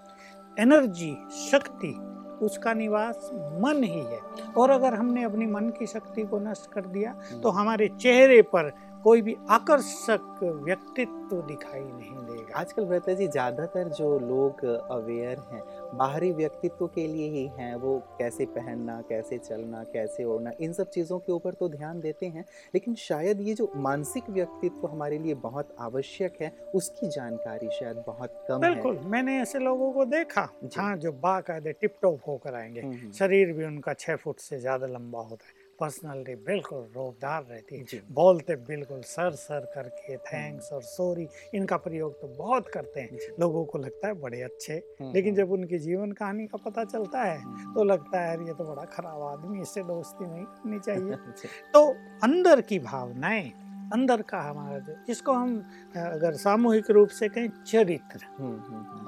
एनर्जी 0.59 1.15
शक्ति, 1.41 1.93
उसका 2.41 2.73
निवास 2.73 3.29
मन 3.61 3.83
ही 3.83 3.99
है। 4.01 4.19
और 4.57 4.69
अगर 4.69 4.93
हमने 4.93 5.23
अपनी 5.23 5.45
मन 5.45 5.69
की 5.69 5.85
शक्ति 5.85 6.23
को 6.23 6.39
नष्ट 6.39 6.71
कर 6.71 6.85
दिया 6.87 7.11
तो 7.43 7.49
हमारे 7.49 7.87
चेहरे 7.99 8.41
पर 8.53 8.71
कोई 9.03 9.21
भी 9.21 9.35
आकर्षक 9.49 10.39
व्यक्तित्व 10.63 11.35
दिखाई 11.47 11.79
नहीं 11.79 12.25
देगा 12.25 12.57
आजकल 12.59 12.85
व्रता 12.85 13.13
जी 13.13 13.27
ज़्यादातर 13.27 13.89
जो 13.97 14.07
लोग 14.19 14.63
अवेयर 14.65 15.39
हैं 15.51 15.61
बाहरी 15.97 16.31
व्यक्तित्व 16.31 16.87
के 16.87 17.05
लिए 17.07 17.29
ही 17.29 17.45
हैं 17.59 17.73
वो 17.75 17.97
कैसे 18.19 18.45
पहनना 18.55 18.99
कैसे 19.09 19.37
चलना 19.37 19.83
कैसे 19.93 20.23
ओढ़ना 20.23 20.51
इन 20.61 20.73
सब 20.73 20.89
चीज़ों 20.89 21.19
के 21.19 21.31
ऊपर 21.31 21.53
तो 21.53 21.69
ध्यान 21.69 21.99
देते 22.01 22.25
हैं 22.27 22.45
लेकिन 22.73 22.95
शायद 22.99 23.41
ये 23.41 23.53
जो 23.53 23.71
मानसिक 23.77 24.29
व्यक्तित्व 24.29 24.87
हमारे 24.87 25.17
लिए 25.19 25.33
बहुत 25.43 25.75
आवश्यक 25.81 26.41
है 26.41 26.51
उसकी 26.75 27.09
जानकारी 27.09 27.69
शायद 27.79 28.03
बहुत 28.07 28.43
कम 28.49 28.61
बिल्कुल 28.61 28.97
है। 28.97 29.07
मैंने 29.09 29.39
ऐसे 29.41 29.59
लोगों 29.59 29.91
को 29.91 30.05
देखा 30.07 30.47
हाँ 30.77 30.95
जो 30.97 31.11
बाकायदे 31.23 31.71
टिप 31.81 31.95
टॉप 32.01 32.19
होकर 32.27 32.55
आएँगे 32.55 32.81
हम्म, 32.81 32.93
हम्म। 32.93 33.11
शरीर 33.13 33.53
भी 33.53 33.65
उनका 33.65 33.93
छह 33.95 34.15
फुट 34.15 34.39
से 34.41 34.59
ज़्यादा 34.59 34.87
लंबा 34.89 35.19
होता 35.21 35.45
है 35.47 35.58
पर्सनालिटी 35.79 36.35
बिल्कुल 36.35 36.79
रोबदार 36.95 37.43
रहती 37.43 37.77
है 37.77 38.01
बोलते 38.11 38.55
बिल्कुल 38.55 39.01
सर 39.01 39.31
सर 39.31 39.71
करके 39.75 40.17
थैंक्स 40.17 40.73
और 40.73 40.81
सॉरी। 40.81 41.27
इनका 41.55 41.77
प्रयोग 41.77 42.21
तो 42.21 42.27
बहुत 42.27 42.67
करते 42.67 43.01
हैं। 43.01 43.17
लोगों 43.39 43.65
को 43.65 43.77
लगता 43.77 44.07
है 44.07 44.13
बड़े 44.13 44.41
अच्छे। 44.41 44.73
लेकिन। 45.01 45.35
जब 45.35 45.51
उनकी 45.51 45.77
जीवन 45.77 46.11
कहानी 46.11 46.47
का 46.47 46.57
पता 46.57 46.83
चलता 46.83 47.23
है। 47.23 47.41
तो 47.73 47.83
लगता 47.83 48.21
है 48.21 48.47
ये 48.47 48.53
तो 48.53 48.63
बड़ा 48.63 48.85
खराब 48.85 49.21
आदमी 49.21 49.61
इससे 49.61 49.83
दोस्ती 49.83 50.25
नहीं 50.27 50.43
करनी 50.43 50.79
चाहिए। 50.79 51.15
तो 51.73 51.91
अंदर 52.23 52.61
की 52.61 52.79
भावनाएँ 52.79 53.51
अंदर 53.93 54.21
का 54.21 54.41
हमारा 54.41 54.79
जो 54.79 54.93
जिसको 55.07 55.33
हम 55.33 55.69
अगर 55.97 56.33
सामूहिक 56.33 56.89
रूप 56.91 57.09
से 57.09 57.29
कहें 57.29 57.49
चरित्र। 57.67 58.19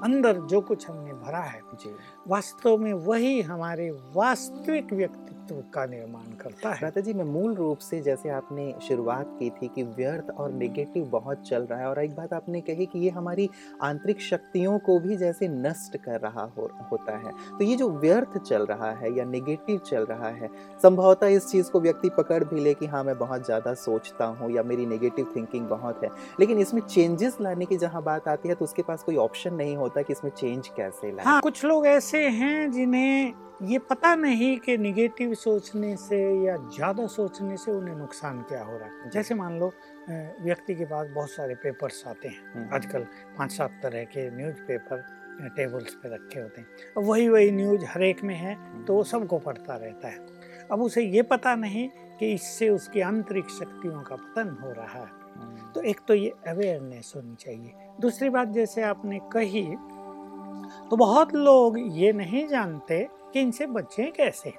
अंदर 0.02 0.40
जो 0.40 0.60
कुछ 0.60 0.90
हमने 0.90 1.12
भरा 1.12 1.38
है 1.38 1.60
वास्तव 2.28 2.76
में 2.76 2.92
वही 2.92 3.40
हमारे 3.42 3.90
वास्तविक 3.90 4.92
व्यक्तित्व 4.92 5.41
का 5.74 5.84
निर्माण 5.86 6.34
करता 6.36 6.70
है। 6.70 6.80
दादा 6.80 7.00
जी 7.00 7.12
मैं 7.12 7.24
मूल 7.24 7.54
रूप 7.54 7.78
से 7.80 8.00
जैसे 8.00 8.28
आपने 8.30 8.72
शुरुआत 8.88 9.36
की 9.38 9.50
थी 9.50 9.68
कि 9.74 9.82
व्यर्थ 9.82 10.30
और 10.30 10.52
नेगेटिव 10.52 11.04
बहुत 11.04 11.42
चल 11.42 11.62
रहा 11.62 11.78
है 11.78 11.86
और 11.86 12.02
एक 12.04 12.14
बात 12.16 12.32
आपने 12.32 12.60
कही 12.60 12.86
कि 12.86 12.98
ये 12.98 13.10
हमारी 13.10 13.48
आंतरिक 13.82 14.20
शक्तियों 14.20 14.78
को 14.78 14.98
भी 14.98 15.16
जैसे 15.16 15.48
नष्ट 15.48 15.96
कर 15.96 16.20
रहा 16.20 16.42
हो, 16.58 16.70
होता 16.92 17.16
है। 17.16 17.32
तो 17.58 17.64
ये 17.64 17.76
जो 17.76 17.88
व्यर्थ 17.90 18.38
चल 18.38 18.66
रहा 18.66 18.90
है 18.92 19.12
या 19.18 19.24
नेगेटिव 19.24 19.78
चल 19.86 20.04
रहा 20.04 20.28
है 20.30 20.50
संभवतः 20.82 21.26
इस 21.26 21.50
चीज़ 21.50 21.70
को 21.70 21.80
व्यक्ति 21.80 22.08
पकड़ 22.08 22.42
भी 22.44 22.60
ले 22.60 22.74
कि 22.74 22.86
हाँ 22.86 23.04
मैं 23.04 23.18
बहुत 23.18 23.44
ज़्यादा 23.46 23.74
सोचता 23.76 24.24
हूँ 24.24 24.50
या 24.50 24.62
मेरी 24.62 24.86
नेगेटिव 24.86 25.32
थिंकिंग 25.36 25.66
बहुत 25.68 26.02
है। 26.04 26.10
लेकिन 26.40 26.58
इसमें 26.58 26.80
चेंजेस 26.82 27.36
लाने 27.40 27.64
की 27.64 27.76
जहाँ 27.76 28.02
बात 28.02 28.28
आती 28.28 28.48
है 28.48 28.54
तो 28.54 28.64
उसके 28.64 28.82
पास 28.82 29.02
कोई 29.02 29.16
ऑप्शन 29.18 29.54
नहीं 29.54 29.76
होता 29.76 30.02
कि 30.02 30.12
इसमें 30.12 30.30
चेंज 30.30 30.68
कैसे 30.68 31.12
लाए। 31.12 31.24
हाँ 31.24 31.40
कुछ 31.40 31.64
लोग 31.64 31.86
ऐसे 31.86 32.28
हैं 32.30 32.70
जिन्हें 32.72 33.34
ये 33.62 33.78
पता 33.80 34.14
नहीं 34.14 34.56
कि 34.58 34.76
निगेटिव 34.78 35.34
सोचने 35.42 35.94
से 35.96 36.18
या 36.46 36.56
ज़्यादा 36.74 37.06
सोचने 37.06 37.56
से 37.56 37.72
उन्हें 37.72 37.94
नुकसान 37.96 38.40
क्या 38.42 38.62
हो 38.62 38.76
रहा 38.78 38.88
है? 38.88 39.10
जैसे 39.10 39.34
मान 39.34 39.58
लो 39.60 39.72
व्यक्ति 40.44 40.74
के 40.74 40.84
पास 40.84 41.08
बहुत 41.14 41.30
सारे 41.30 41.54
पेपर्स 41.62 42.02
आते 42.06 42.28
हैं। 42.28 42.52
हम्म। 42.54 42.74
आजकल 42.74 43.06
पाँच 43.38 43.52
सात 43.52 43.80
तरह 43.82 44.04
के 44.04 44.30
न्यूज़ 44.36 44.60
पेपर 44.68 45.04
टेबल्स 45.56 45.94
पे 45.94 46.08
रखे 46.14 46.40
होते 46.40 46.60
हैं। 46.60 46.68
अब 46.96 47.04
वही 47.04 47.28
वही 47.28 47.50
न्यूज़ 47.50 47.84
हर 47.88 48.02
एक 48.02 48.22
में 48.24 48.34
है 48.34 48.54
तो 48.84 48.94
वो 48.94 49.04
सबको 49.04 49.38
पढ़ता 49.38 49.76
रहता 49.76 50.08
है। 50.08 50.18
अब 50.72 50.82
उसे 50.82 51.02
ये 51.04 51.22
पता 51.30 51.54
नहीं 51.54 51.88
कि 52.18 52.32
इससे 52.32 52.68
उसकी 52.68 53.00
आंतरिक 53.00 53.48
शक्तियों 53.50 54.02
का 54.02 54.16
पतन 54.16 54.56
हो 54.62 54.72
रहा 54.72 54.98
है। 54.98 55.10
हम्म। 55.36 55.70
तो 55.74 55.82
एक 55.82 56.00
तो 56.08 56.14
ये 56.14 56.32
अवेयरनेस 56.48 57.12
होनी 57.16 57.34
चाहिए। 57.34 57.72
दूसरी 58.00 58.28
बात 58.30 58.48
जैसे 58.50 58.82
आपने 58.82 59.18
कही 59.32 59.64
तो 60.90 60.96
बहुत 60.96 61.34
लोग 61.34 61.78
ये 61.96 62.12
नहीं 62.12 62.46
जानते 62.48 62.98
कि 63.32 63.40
इनसे 63.40 63.66
बचें 63.66 64.12
कैसे? 64.12 64.54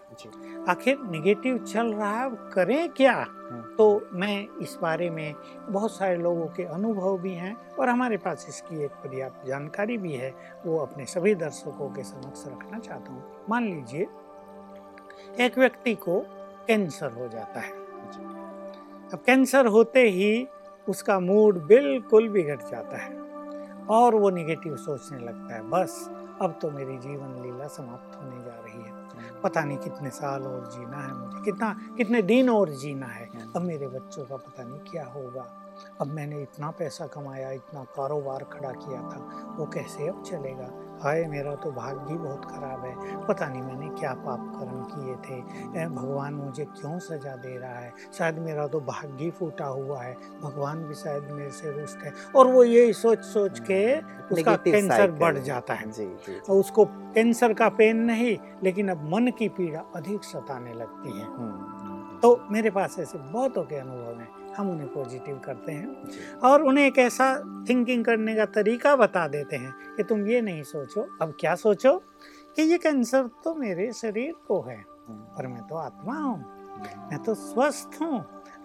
आखिर 0.70 0.98
निगेटिव 1.00 1.58
चल 1.58 1.94
रहा 1.94 2.24
है 2.24 2.32
करें 2.54 2.90
क्या? 2.90 3.14
हम्म। 3.14 3.76
तो 3.76 4.08
मैं 4.14 4.48
इस 4.62 4.78
बारे 4.82 5.10
में 5.10 5.36
बहुत 5.70 5.92
सारे 5.92 6.18
लोगों 6.18 6.48
के 6.48 6.64
अनुभव 6.64 7.18
भी 7.18 7.34
हैं 7.34 7.76
और 7.80 7.90
हमारे 7.90 8.18
पास 8.18 8.46
इसकी 8.50 8.84
एक 8.84 8.92
पर्याप्त 8.92 9.48
जानकारी 9.48 9.98
भी 9.98 10.14
है। 10.14 10.36
वो 10.66 10.78
अपने 10.78 11.06
सभी 11.06 11.36
दर्शकों 11.36 11.90
के 11.90 12.04
समक्ष 12.04 12.44
रखना 12.48 12.80
चाहता 12.80 13.12
हूँ। 13.12 13.46
मान 13.50 13.64
लीजिए 13.64 14.08
एक 15.40 15.58
व्यक्ति 15.58 15.96
को 15.96 16.20
कैंसर 16.68 17.12
हो 17.12 17.28
जाता 17.28 17.60
है। 17.60 17.72
अब 19.14 19.20
कैंसर 19.26 19.66
होते 19.66 20.02
ही 20.02 20.48
उसका 20.90 21.20
मूड 21.20 21.68
बिल्कुल 21.68 22.30
बिगड़ 22.30 22.62
जाता 22.72 22.98
है 22.98 23.22
और 23.90 24.16
वो 24.16 24.30
निगेटिव 24.30 24.76
सोचने 24.76 25.20
लगता 25.20 25.56
है। 25.56 25.62
बस 25.70 26.10
अब 26.42 26.60
तो 26.62 26.70
मेरी 26.72 26.98
जीवन 26.98 27.42
लीला 27.42 27.68
समाप्त 27.68 28.16
होने 28.16 28.44
जा 28.44 28.56
रही 28.60 28.82
है। 28.82 29.42
पता 29.42 29.64
नहीं 29.64 29.78
कितने 29.78 30.10
साल 30.10 30.44
और 30.44 30.72
जीना 30.72 30.98
है 30.98 31.14
मुझे 31.14 31.44
कितना 31.44 31.74
कितने 31.98 32.22
दिन 32.22 32.50
और 32.50 32.70
जीना 32.70 33.06
है। 33.06 33.30
अब 33.56 33.62
मेरे 33.62 33.88
बच्चों 33.88 34.26
का 34.26 34.36
पता 34.36 34.64
नहीं 34.64 34.80
क्या 34.80 35.06
होगा। 35.06 35.48
अब 36.02 36.08
मैंने 36.08 36.42
इतना 36.42 36.72
पैसा 36.72 37.08
कमाया 37.08 37.52
इतना 37.52 37.84
कारोबार 37.84 38.44
खड़ा 38.44 38.72
किया 38.72 39.02
था 39.02 39.56
वो 39.58 39.66
कैसे 39.66 40.08
अब 40.08 40.24
चलेगा? 40.24 40.70
हाय 41.04 41.24
मेरा 41.26 41.56
तो 41.56 41.72
भाग्य 41.72 42.14
बहुत 42.14 42.46
खराब 42.46 42.86
है। 42.86 43.26
पता 43.28 43.48
नहीं 43.48 43.62
मैंने 43.62 43.90
क्या 44.00 44.14
पाप 44.14 44.40
कर्म 44.56 44.84
किए 44.92 45.16
थे। 45.16 45.88
भगवान 45.90 46.34
मुझे 46.34 46.66
क्यों 46.66 47.00
सजा 47.00 47.36
दे 47.36 47.58
रहा 47.58 47.70
है? 47.70 47.94
शायद 48.14 48.38
मेरा 48.40 48.68
तो 48.68 48.80
भाग्य 48.80 49.30
फूटा 49.30 49.66
हुआ 49.66 50.02
है। 50.02 50.18
भगवान 50.44 50.84
भी 50.84 50.94
शायद 50.94 51.24
मेरे 51.24 51.52
से 51.52 51.72
रुष्ट 51.72 52.04
है। 52.04 52.14
और 52.36 52.48
वो 52.48 52.64
यही 52.64 52.94
सोच 52.94 53.20
सोच 53.20 53.60
के 53.60 53.84
हम्म, 53.86 54.36
उसका 54.36 54.56
कैंसर 54.56 55.12
बढ़ 55.12 55.38
जाता 55.38 55.74
है। 55.74 55.92
जी, 55.92 56.06
जी, 56.06 56.34
जी. 56.34 56.54
उसको 56.54 56.86
कैंसर 56.86 57.54
का 57.54 57.70
पेन 57.70 57.98
नहीं 57.98 58.38
लेकिन 58.64 58.90
अब 58.90 59.14
मन 59.14 59.28
की 59.28 59.50
पीड़ा 59.50 59.82
अधिक 59.96 60.24
सताने 60.24 60.74
लगती 60.74 61.20
है। 61.20 61.26
हम्म, 61.26 61.80
हम्म, 61.80 62.20
तो 62.20 62.48
मेरे 62.52 62.70
पास 62.70 63.00
ऐसे 63.00 63.18
बहुतों 63.18 63.64
के 63.64 63.76
अनुभव 63.76 64.20
हैं। 64.20 64.43
हम 64.58 64.70
उन्हें 64.72 64.88
पॉजिटिव 64.94 65.40
करते 65.46 65.72
हैं। 65.72 66.40
और 66.40 66.62
उन्हें 66.62 66.86
एक 66.86 66.98
ऐसा 66.98 67.28
थिंकिंग 67.70 68.06
करने 68.06 68.36
का 68.36 68.46
तरीका 68.52 68.96
बता 68.96 69.28
देते 69.28 69.56
हैं 69.56 69.74
कि 69.98 70.04
तुम 70.04 70.28
ये 70.28 70.42
नहीं 70.42 70.64
सोचो 70.64 71.08
अब 71.22 71.36
क्या 71.40 71.56
सोचो 71.56 71.98
कि 72.56 72.62
ये 72.62 72.78
कैंसर 72.78 73.30
तो 73.44 73.56
मेरे 73.56 73.92
शरीर 73.94 74.34
को 74.48 74.62
है 74.62 74.84
पर 75.10 75.48
मैं 75.48 75.62
तो 75.68 75.76
आत्मा 75.76 76.18
हूँ 76.18 76.38
मैं 77.12 77.24
तो 77.24 77.34
स्वस्थ 77.34 78.02
हूँ। 78.02 78.20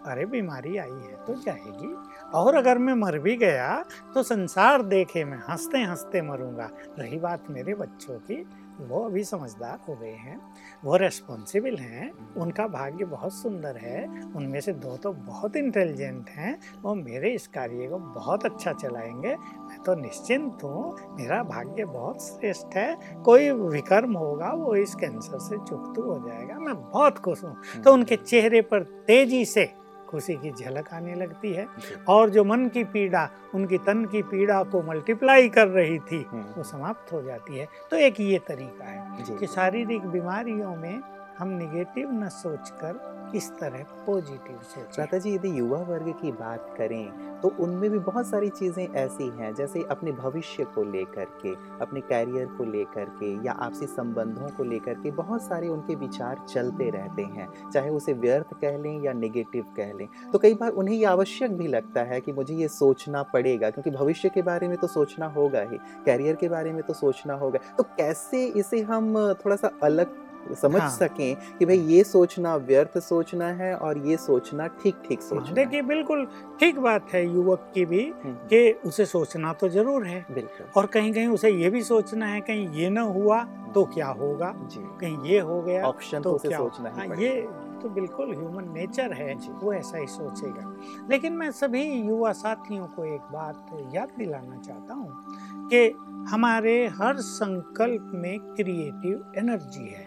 अरे 0.07 0.25
बीमारी 0.27 0.77
आई 0.77 0.89
है 0.89 1.15
तो 1.27 1.35
जाएगी। 1.35 1.95
और 2.35 2.55
अगर 2.55 2.79
मैं 2.79 2.95
मर 2.95 3.19
भी 3.19 3.37
गया 3.37 3.85
तो 4.15 4.23
संसार 4.23 4.83
देखे 4.83 5.25
मैं 5.25 5.39
हँसते 5.49 5.79
हँसते 5.79 6.23
मरूँगा। 6.23 6.69
रही 6.99 7.19
बात 7.19 7.51
मेरे 7.51 7.75
बच्चों 7.75 8.19
की 8.21 8.37
वो 8.81 9.05
अभी 9.05 9.25
समझदार 9.25 9.79
हो 9.89 9.95
गए 9.95 10.13
हैं 10.13 10.41
वो 10.85 10.97
रेस्पॉन्सिबल 10.97 11.77
हैं 11.77 12.35
उनका 12.35 12.67
भाग्य 12.67 13.05
बहुत 13.05 13.33
सुंदर 13.33 13.77
है 13.77 14.07
उनमें 14.37 14.61
से 14.61 14.73
दो 14.73 14.97
तो 14.97 15.13
बहुत 15.13 15.57
इंटेलिजेंट 15.57 16.29
हैं 16.29 16.59
वो 16.83 16.95
मेरे 16.95 17.33
इस 17.35 17.47
कार्य 17.47 17.89
को 17.89 17.99
बहुत 17.99 18.45
अच्छा 18.45 18.73
चलाएँगे। 18.73 19.35
मैं 19.37 19.83
तो 19.83 19.95
निश्चिंत 19.95 20.65
हूँ 20.65 20.97
मेरा 21.11 21.43
भाग्य 21.43 21.85
बहुत 21.85 22.23
श्रेष्ठ 22.23 22.77
है 22.77 23.23
कोई 23.25 23.51
विकर्म 23.51 24.17
होगा 24.17 24.53
वो 24.53 24.75
इस 24.75 24.95
कैंसर 24.95 25.39
से 25.39 25.57
चुकतू 25.57 26.03
हो 26.03 26.29
जाएगा 26.29 26.59
मैं 26.59 26.75
बहुत 26.75 27.19
खुश 27.19 27.45
हूँ। 27.45 27.83
तो 27.85 27.93
उनके 27.93 28.17
चेहरे 28.17 28.61
पर 28.61 28.83
तेज़ी 29.07 29.45
से 29.45 29.71
खुशी 30.09 30.35
की 30.37 30.51
झलक 30.51 30.89
आने 30.95 31.15
लगती 31.15 31.53
है। 31.53 31.67
और 32.09 32.31
जो 32.31 32.45
मन 32.45 32.67
की 32.69 32.85
पीड़ा 32.85 33.29
उनकी 33.55 33.79
तन 33.79 34.05
की 34.05 34.23
पीड़ा 34.23 34.63
को 34.63 34.83
मल्टीप्लाई 34.83 35.49
कर 35.49 35.69
रही 35.69 35.99
थी 35.99 36.25
हम्म, 36.31 36.45
वो 36.57 36.63
समाप्त 36.63 37.13
हो 37.13 37.23
जाती 37.23 37.59
है। 37.59 37.69
तो 37.91 37.97
एक 37.97 38.21
ये 38.21 38.39
तरीका 38.39 38.85
है 38.85 39.37
कि 39.39 39.47
शारीरिक 39.47 40.07
बीमारियों 40.07 40.77
में 40.77 41.01
हम 41.39 41.49
निगेटिव 41.49 42.11
न 42.13 42.29
सोचकर 42.29 43.18
इस 43.35 43.51
तरह 43.53 43.85
पॉजिटिव 44.07 44.59
सोचें 44.65 44.93
श्वेता 44.95 45.19
जी, 45.19 45.35
यदि 45.35 45.59
युवा 45.59 45.79
वर्ग 45.81 46.09
की 46.21 46.33
बात 46.33 46.75
करें 46.79 47.41
तो 47.41 47.49
उनमें 47.61 47.89
भी 47.91 47.99
बहुत 48.01 48.27
सारी 48.27 48.49
चीज़ें 48.51 48.87
ऐसी 48.87 49.29
हैं, 49.31 49.55
जैसे 49.55 49.83
अपने 49.91 50.13
भविष्य 50.13 50.65
को 50.75 50.85
लेकर 50.85 51.25
के, 51.43 51.53
अपने 51.81 52.01
कैरियर 52.03 52.47
को 52.59 52.65
लेकर 52.65 53.05
के, 53.21 53.33
या 53.47 53.53
आपसी 53.61 53.87
संबंधों 53.87 54.49
को 54.57 54.65
लेकर 54.65 54.95
के 54.95 55.11
बहुत 55.13 55.43
सारे 55.43 55.69
उनके 55.69 55.95
विचार 55.97 56.45
चलते 56.49 56.89
रहते 56.91 57.23
हैं, 57.25 57.49
चाहे 57.71 57.91
उसे 57.91 58.13
व्यर्थ 58.15 58.55
कह 58.61 58.79
लें 58.79 59.01
या 59.03 59.13
निगेटिव 59.15 59.65
कह 59.77 59.93
लें। 59.93 60.07
तो 60.33 60.39
कई 60.39 60.55
बार 60.55 60.71
उन्हें 60.73 60.97
ये 60.97 61.05
आवश्यक 61.07 61.57
भी 61.57 61.67
लगता 61.69 62.03
है 62.03 62.21
कि 62.21 62.33
मुझे 62.33 62.55
ये 62.55 62.69
सोचना 62.71 63.23
पड़ेगा, 63.25 63.71
क्योंकि 63.71 63.91
भविष्य 63.91 64.29
के 64.29 64.43
बारे 64.43 64.69
में 64.69 64.77
तो 64.77 64.87
सोचना 64.87 65.27
होगा 65.29 65.61
ही 65.63 65.79
कैरियर 66.07 66.37
के 66.37 66.49
बारे 66.49 66.73
में 66.73 66.83
तो 66.83 66.95
सोचना 66.95 67.35
होगा। 67.35 67.59
तो 67.79 67.83
कैसे 67.97 68.45
इसे 68.47 68.81
हम 68.83 69.15
थोड़ा 69.45 69.57
सा 69.57 69.71
अलग 69.83 70.17
समझ 70.55 70.81
हाँ। 70.81 70.89
सकें 70.91 71.57
कि 71.59 71.67
भाई 71.67 71.79
ये 71.79 72.03
सोचना 72.05 72.55
व्यर्थ 72.57 72.99
सोचना 72.99 73.47
है 73.53 73.75
और 73.77 73.99
ये 73.99 74.17
सोचना 74.17 74.67
ठीक 74.67 75.03
ठीक 75.09 75.23
सोचना 75.23 75.55
देखिए 75.55 75.83
बिल्कुल 75.83 76.27
ठीक 76.61 76.79
बात 76.79 77.13
है 77.13 77.25
युवक 77.27 77.71
की 77.75 77.85
भी 77.85 78.03
हम्म, 78.25 78.35
कि 78.35 78.71
उसे 78.87 79.07
सोचना 79.07 79.53
तो 79.53 79.69
ज़रूर 79.69 80.07
है 80.07 80.25
बिल्कुल। 80.31 80.67
और 80.77 80.87
कहीं 80.87 81.13
कहीं 81.13 81.29
उसे 81.29 81.51
ये 81.51 81.71
भी 81.71 81.83
सोचना 81.83 82.27
है 82.27 82.41
कहीं 82.41 82.69
ये 82.69 82.91
ना 82.91 83.01
हुआ 83.01 83.43
तो 83.75 83.85
क्या 83.85 84.09
होगा? 84.09 84.53
कहीं 85.01 85.19
ये 85.25 85.39
हो 85.39 85.61
गया 85.63 85.87
ऑप्शन 85.87 86.23
तो 86.23 86.31
तो 86.31 86.37
उसे 86.37 86.49
क्या 86.49 86.59
सोचना 86.59 86.89
ही 86.89 87.09
हाँ, 87.09 87.17
ये 87.17 87.49
तो 87.83 87.89
बिल्कुल 87.89 88.35
ह्यूमन 88.35 88.73
नेचर 88.73 89.13
है 89.13 89.35
वो 89.35 89.73
ऐसा 89.73 89.99
ही 89.99 90.07
सोचेगा। 90.07 90.75
लेकिन 91.11 91.33
मैं 91.33 91.51
सभी 91.51 91.83
युवा 91.93 92.33
साथियों 92.33 92.87
को 92.87 93.05
एक 93.05 93.21
बात 93.33 93.91
याद 93.95 94.13
दिलाना 94.19 94.57
चाहता 94.57 94.95
हूँ 94.95 95.69
कि 95.69 95.89
हमारे 96.31 96.87
हर 96.87 97.17
संकल्प 97.17 98.11
में 98.15 98.39
क्रिएटिव 98.41 99.33
एनर्जी 99.39 99.87
है। 99.89 100.07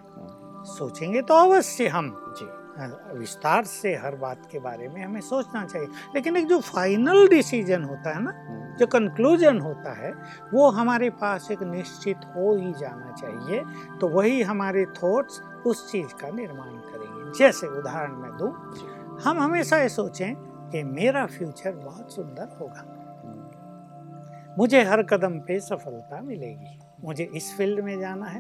सोचेंगे 0.66 1.22
तो 1.22 1.34
अवश्य 1.34 1.88
हम 1.88 2.10
जी 2.38 2.48
विस्तार 3.20 3.64
से 3.64 3.94
हर 3.96 4.16
बात 4.16 4.48
के 4.52 4.60
बारे 4.60 4.88
में 4.88 5.04
हमें 5.04 5.22
सोचना 5.22 5.66
चाहिए। 5.66 5.88
लेकिन 6.16 6.38
एक 6.38 6.48
जो 6.48 6.60
फाइनल 6.60 7.28
डिसीज़न 7.28 7.84
होता 7.84 8.10
है 8.10 8.22
ना 8.24 8.32
हम्म, 8.32 8.76
जो 8.78 8.88
कंक्लूजन 8.88 9.60
होता 9.60 9.94
है 9.94 10.14
वो 10.54 10.70
हमारे 10.70 11.10
पास 11.10 11.52
एक 11.52 11.64
निश्चित 11.64 12.18
हो 12.36 12.56
ही 12.56 12.72
जाना 12.74 13.12
चाहिए 13.12 13.64
तो 14.00 14.08
वही 14.08 14.42
हमारे 14.42 14.86
थॉट्स 14.86 15.42
उस 15.66 15.92
चीज़ 15.92 16.14
का 16.22 16.30
निर्माण 16.30 16.70
करेंगे। 16.70 17.38
जैसे 17.38 17.68
उदाहरण 17.68 18.16
मैं 18.16 18.32
दूँ 18.38 18.52
हम 19.24 19.40
हमेशा 19.40 19.78
ये 19.78 19.90
सोचें 19.90 20.36
कि 20.72 20.84
मेरा 20.84 21.26
फ्यूचर 21.26 21.72
बहुत 21.76 22.14
सुंदर 22.14 22.58
होगा। 22.62 22.84
हम्म, 23.26 24.56
मुझे 24.58 24.84
हर 24.84 25.04
कदम 25.04 25.40
पे 25.40 25.60
सफलता 25.60 26.22
मिलेगी। 26.22 26.80
मुझे 27.04 27.30
इस 27.36 27.56
फ़ील्ड 27.58 27.80
में 27.80 28.00
जाना 28.00 28.26
है 28.26 28.40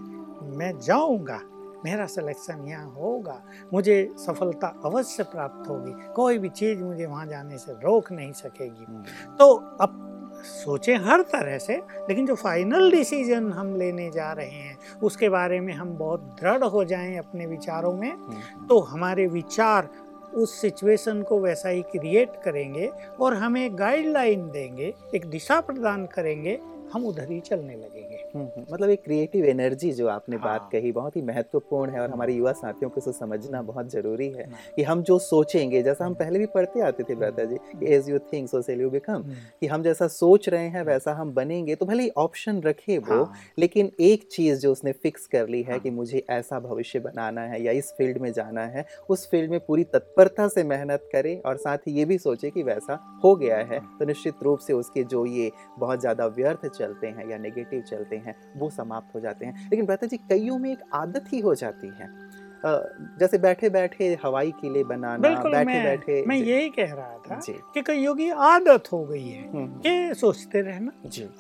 मैं 0.57 0.77
जाऊँगा। 0.79 1.39
मेरा 1.85 2.05
सिलेक्शन 2.05 2.67
यहाँ 2.67 2.91
होगा। 2.91 3.41
मुझे 3.73 3.97
सफलता 4.17 4.67
अवश्य 4.85 5.23
प्राप्त 5.23 5.69
होगी। 5.69 5.91
कोई 6.13 6.37
भी 6.37 6.49
चीज़ 6.49 6.83
मुझे 6.83 7.05
वहाँ 7.05 7.25
जाने 7.27 7.57
से 7.57 7.71
रोक 7.73 8.11
नहीं 8.11 8.31
सकेगी। 8.31 8.85
हम्म, 8.89 9.03
तो 9.35 9.53
अब 9.81 10.07
सोचें 10.45 10.95
हर 10.97 11.21
तरह 11.21 11.57
से 11.57 11.75
लेकिन 12.09 12.25
जो 12.25 12.35
फाइनल 12.35 12.91
डिसीज़न 12.91 13.51
हम 13.53 13.75
लेने 13.75 14.09
जा 14.11 14.31
रहे 14.31 14.47
हैं 14.47 14.77
उसके 15.03 15.29
बारे 15.29 15.59
में 15.59 15.73
हम 15.73 15.89
बहुत 15.97 16.21
दृढ़ 16.41 16.63
हो 16.63 16.83
जाएँ 16.83 17.17
अपने 17.17 17.45
विचारों 17.45 17.93
में 17.93 18.11
हम्म, 18.11 18.65
तो 18.67 18.79
हमारे 18.79 19.27
विचार 19.27 19.89
उस 20.35 20.59
सिचुएशन 20.61 21.21
को 21.21 21.39
वैसा 21.39 21.69
ही 21.69 21.81
क्रिएट 21.81 22.41
करेंगे 22.45 22.89
और 23.21 23.33
हमें 23.33 23.79
गाइडलाइन 23.79 24.49
देंगे 24.51 24.93
एक 25.15 25.25
दिशा 25.25 25.59
प्रदान 25.61 26.05
करेंगे 26.05 26.59
हम 26.93 27.05
उधर 27.05 27.31
ही 27.31 27.39
चलने 27.39 27.75
लगेंगे। 27.75 28.10
मतलब 28.35 28.89
एक 28.89 29.03
क्रिएटिव 29.03 29.45
एनर्जी 29.45 29.91
जो 29.91 30.07
आपने 30.07 30.35
हाँ। 30.35 30.45
बात 30.45 30.61
हाँ। 30.61 30.69
कही 30.71 30.91
बहुत 30.91 31.15
ही 31.15 31.21
महत्वपूर्ण 31.21 31.91
है 31.91 32.01
और 32.01 32.09
हमारे 32.09 32.33
युवा 32.33 32.51
साथियों 32.51 32.89
को 32.89 32.97
इसे 32.97 33.11
समझना 33.11 33.61
बहुत 33.61 33.89
ज़रूरी 33.91 34.27
है 34.27 34.49
हाँ। 34.49 34.59
कि 34.75 34.83
हम 34.83 35.01
जो 35.03 35.17
सोचेंगे 35.19 35.81
जैसा 35.83 36.05
हम 36.05 36.13
पहले 36.13 36.39
भी 36.39 36.45
पढ़ते 36.45 36.81
आते 36.81 37.03
थे 37.03 37.15
ब्रता 37.15 37.43
जी 37.43 37.57
as 37.87 38.09
you 38.09 38.19
think 38.33 38.49
so 38.49 38.61
shall 38.61 38.81
you 38.81 38.89
become 38.89 39.23
कि 39.61 39.67
हम 39.67 39.83
जैसा 39.83 40.07
सोच 40.09 40.49
रहे 40.49 40.67
हैं 40.67 40.83
वैसा 40.83 41.13
हम 41.13 41.33
बनेंगे 41.33 41.75
तो 41.75 41.85
भले 41.85 42.03
ही 42.03 42.09
ऑप्शन 42.17 42.61
रखे 42.61 42.97
वो 42.99 43.23
हाँ, 43.23 43.33
लेकिन 43.59 43.91
एक 44.01 44.27
चीज़ 44.31 44.59
जो 44.59 44.71
उसने 44.71 44.91
फिक्स 44.93 45.27
कर 45.27 45.47
ली 45.47 45.61
है 45.61 45.71
हाँ। 45.71 45.79
कि 45.79 45.89
मुझे 45.89 46.23
ऐसा 46.29 46.59
भविष्य 46.59 46.99
बनाना 46.99 47.41
है 47.43 47.61
या 47.63 47.71
इस 47.71 47.91
फ़ील्ड 47.97 48.17
में 48.17 48.31
जाना 48.33 48.65
है 48.67 48.85
उस 49.09 49.29
फ़ील्ड 49.31 49.51
में 49.51 49.59
पूरी 49.59 49.83
तत्परता 49.93 50.47
से 50.47 50.63
मेहनत 50.63 51.09
करे 51.13 51.35
और 51.45 51.57
साथ 51.57 51.87
ही 51.87 51.93
ये 51.93 52.05
भी 52.05 52.17
सोचे 52.17 52.49
कि 52.49 52.63
वैसा 52.63 52.99
हो 53.23 53.35
गया 53.35 53.57
है 53.57 53.79
हाँ। 53.79 53.97
तो 53.99 54.05
निश्चित 54.05 54.43
रूप 54.43 54.59
से 54.59 54.73
उसके 54.73 55.03
जो 55.05 55.25
ये 55.25 55.51
बहुत 55.79 55.99
ज़्यादा 56.01 56.25
व्यर्थ 56.31 56.65
चलते 56.67 57.07
हैं 57.07 57.29
या 57.29 57.37
नेगेटिव 57.37 57.81
चलते 57.81 58.15
हैं 58.15 58.20
वो 58.57 58.69
समाप्त 58.69 59.15
हो 59.15 59.19
जाते 59.19 59.45
हैं। 59.45 59.69
लेकिन 59.69 59.85
ब्रता 59.85 60.07
जी 60.07 60.17
कईयों 60.17 60.57
में 60.57 60.71
एक 60.71 60.79
आदत 60.93 61.25
ही 61.33 61.39
हो 61.39 61.55
जाती 61.55 61.87
है। 61.87 62.40
जैसे 62.65 63.37
बैठे 63.37 63.69
बैठे 63.69 64.17
हवाई 64.23 64.51
किले 64.51 64.83
बनाना 64.83 65.17
बैठे 65.17 65.63
मैं 65.65 65.83
बैठे 65.83 66.23
मैं 66.27 66.35
यही 66.35 66.69
कह 66.69 66.93
रहा 66.93 67.17
था 67.17 67.39
कि 67.73 67.81
कईयों 67.81 68.15
की 68.15 68.29
आदत 68.29 68.83
हो 68.91 69.03
गई 69.05 69.27
है 69.27 69.49
हम्म, 69.51 69.67
कि 69.67 70.15
सोचते 70.15 70.61
रहना 70.61 70.91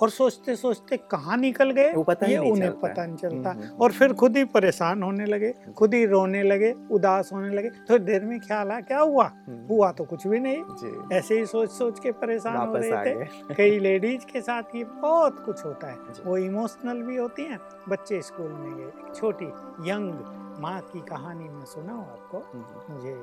और 0.01 0.09
सोचते 0.09 0.55
सोचते 0.55 0.97
कहाँ 0.97 1.37
निकल 1.37 1.71
गए? 1.71 1.91
वो 1.93 2.03
पता 2.03 2.25
ये 2.25 2.37
नहीं 2.37 2.51
उन्हें 2.51 2.79
पता 2.79 3.05
नहीं 3.05 3.15
चलता। 3.15 3.49
हम्म, 3.49 3.63
हम्म, 3.63 3.77
और 3.77 3.91
फिर 3.91 4.13
खुद 4.13 4.37
ही 4.37 4.43
परेशान 4.45 5.03
होने 5.03 5.25
लगे 5.25 5.53
खुद 5.77 5.93
ही 5.93 6.05
रोने 6.05 6.43
लगे 6.43 6.73
उदास 6.91 7.29
होने 7.33 7.55
लगे। 7.55 7.69
थोड़ी 7.69 8.03
देर 8.05 8.23
में 8.23 8.39
ख्याल 8.39 8.71
आया 8.71 8.81
क्या 8.81 8.99
हुआ? 8.99 9.31
हम्म, 9.47 9.67
हुआ 9.67 9.91
तो 9.91 10.03
कुछ 10.03 10.27
भी 10.27 10.39
नहीं। 10.39 11.17
ऐसे 11.17 11.39
ही 11.39 11.45
सोच 11.45 11.69
सोच 11.69 11.99
के 11.99 12.11
परेशान 12.11 12.57
हो 12.57 12.75
रहे 12.75 12.91
थे। 12.91 13.25
कई 13.55 13.79
लेडीज़ 13.79 14.25
के 14.33 14.41
साथ 14.41 14.75
ये 14.75 14.83
बहुत 14.83 15.43
कुछ 15.45 15.65
होता 15.65 15.87
है। 15.87 15.95
वो 16.25 16.37
इमोशनल 16.37 17.01
भी 17.03 17.15
होती 17.15 17.43
हैं। 17.43 17.59
बच्चे 17.89 18.21
स्कूल 18.21 18.51
में 18.51 18.75
गए। 18.77 19.13
छोटी 19.15 19.45
यंग 19.89 20.40
माँ 20.59 20.81
की 20.81 20.99
कहानी 20.99 21.49
मैं 21.49 21.65
सुना 21.65 21.93
हूँ 21.93 22.11
आपको। 22.11 22.37
हम्म, 22.37 22.93
मुझे 22.93 23.15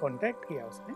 कांटेक्ट 0.00 0.44
किया 0.44 0.64
उसने। 0.66 0.94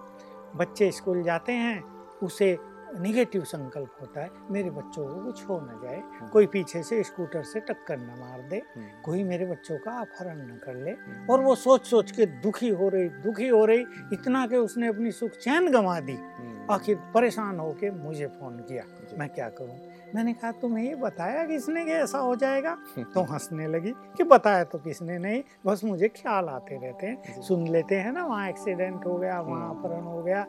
बच्चे 0.57 0.90
स्कूल 0.92 1.23
जाते 1.23 1.53
हैं 1.53 1.83
उसे 2.23 2.59
निगेटिव 2.99 3.44
संकल्प 3.44 3.96
होता 4.01 4.20
है 4.20 4.31
मेरे 4.51 4.70
बच्चों 4.70 5.07
को 5.07 5.25
कुछ 5.25 5.49
हो 5.49 5.61
ना 5.61 5.81
जाए 5.83 6.29
कोई 6.33 6.46
पीछे 6.46 6.83
से 6.83 7.03
स्कूटर 7.03 7.42
से 7.42 7.61
टक्कर 7.61 7.99
न 7.99 8.16
मार 8.20 8.40
दे 8.42 8.57
हम्म, 8.57 8.87
कोई 9.05 9.23
मेरे 9.25 9.46
बच्चों 9.46 9.79
का 9.79 9.92
अपहरण 10.01 10.38
न 10.38 10.57
कर 10.64 10.75
ले। 10.75 10.90
हम्म, 10.90 11.27
और 11.33 11.40
वो 11.40 11.55
सोच 11.55 11.87
सोच 11.87 12.11
के 12.11 12.27
दुखी 12.27 12.68
हो 12.68 12.88
रही 12.88 13.09
दुखी 13.09 13.49
हो 13.49 13.64
रही 13.64 13.85
इतना 14.12 14.46
कि 14.46 14.57
उसने 14.57 14.88
अपनी 14.88 15.11
सुख 15.12 15.31
चैन 15.31 15.70
गंवा 15.70 16.01
दी। 16.01 16.12
हम्म, 16.12 16.66
आखिर 16.70 16.96
परेशान 17.14 17.59
होके 17.59 17.90
मुझे 17.90 18.27
फ़ोन 18.27 18.59
किया। 18.59 18.85
मैं 19.18 19.29
क्या 19.29 19.49
करूँ? 19.49 19.79
मैंने 20.14 20.33
कहा 20.33 20.53
तुम्हें 20.53 20.85
ये 20.85 20.94
बताया 20.94 21.46
किसने 21.46 21.85
कि 21.85 21.90
ऐसा 21.90 22.18
हो 22.18 22.37
जाएगा? 22.37 22.79
तो 22.99 23.23
हंसने 23.23 23.66
लगी 23.66 23.90
कि 23.90 24.25
बताया 24.25 24.64
तो 24.64 24.79
किसने 24.79 25.18
नहीं 25.18 25.42
बस 25.66 25.85
मुझे 25.85 26.09
ख्याल 26.09 26.49
आते 26.49 26.79
रहते 26.83 27.07
हैं। 27.07 27.42
सुन 27.42 27.68
लेते 27.68 27.94
हैं 27.94 28.12
ना 28.12 28.27
वहाँ 28.27 28.49
एक्सीडेंट 28.49 29.07
हो 29.07 29.18
गया 29.18 29.40
वहाँ 29.40 29.68
हम्म। 29.68 29.81
अपहरण 29.81 30.03
हो 30.03 30.23
गया। 30.23 30.46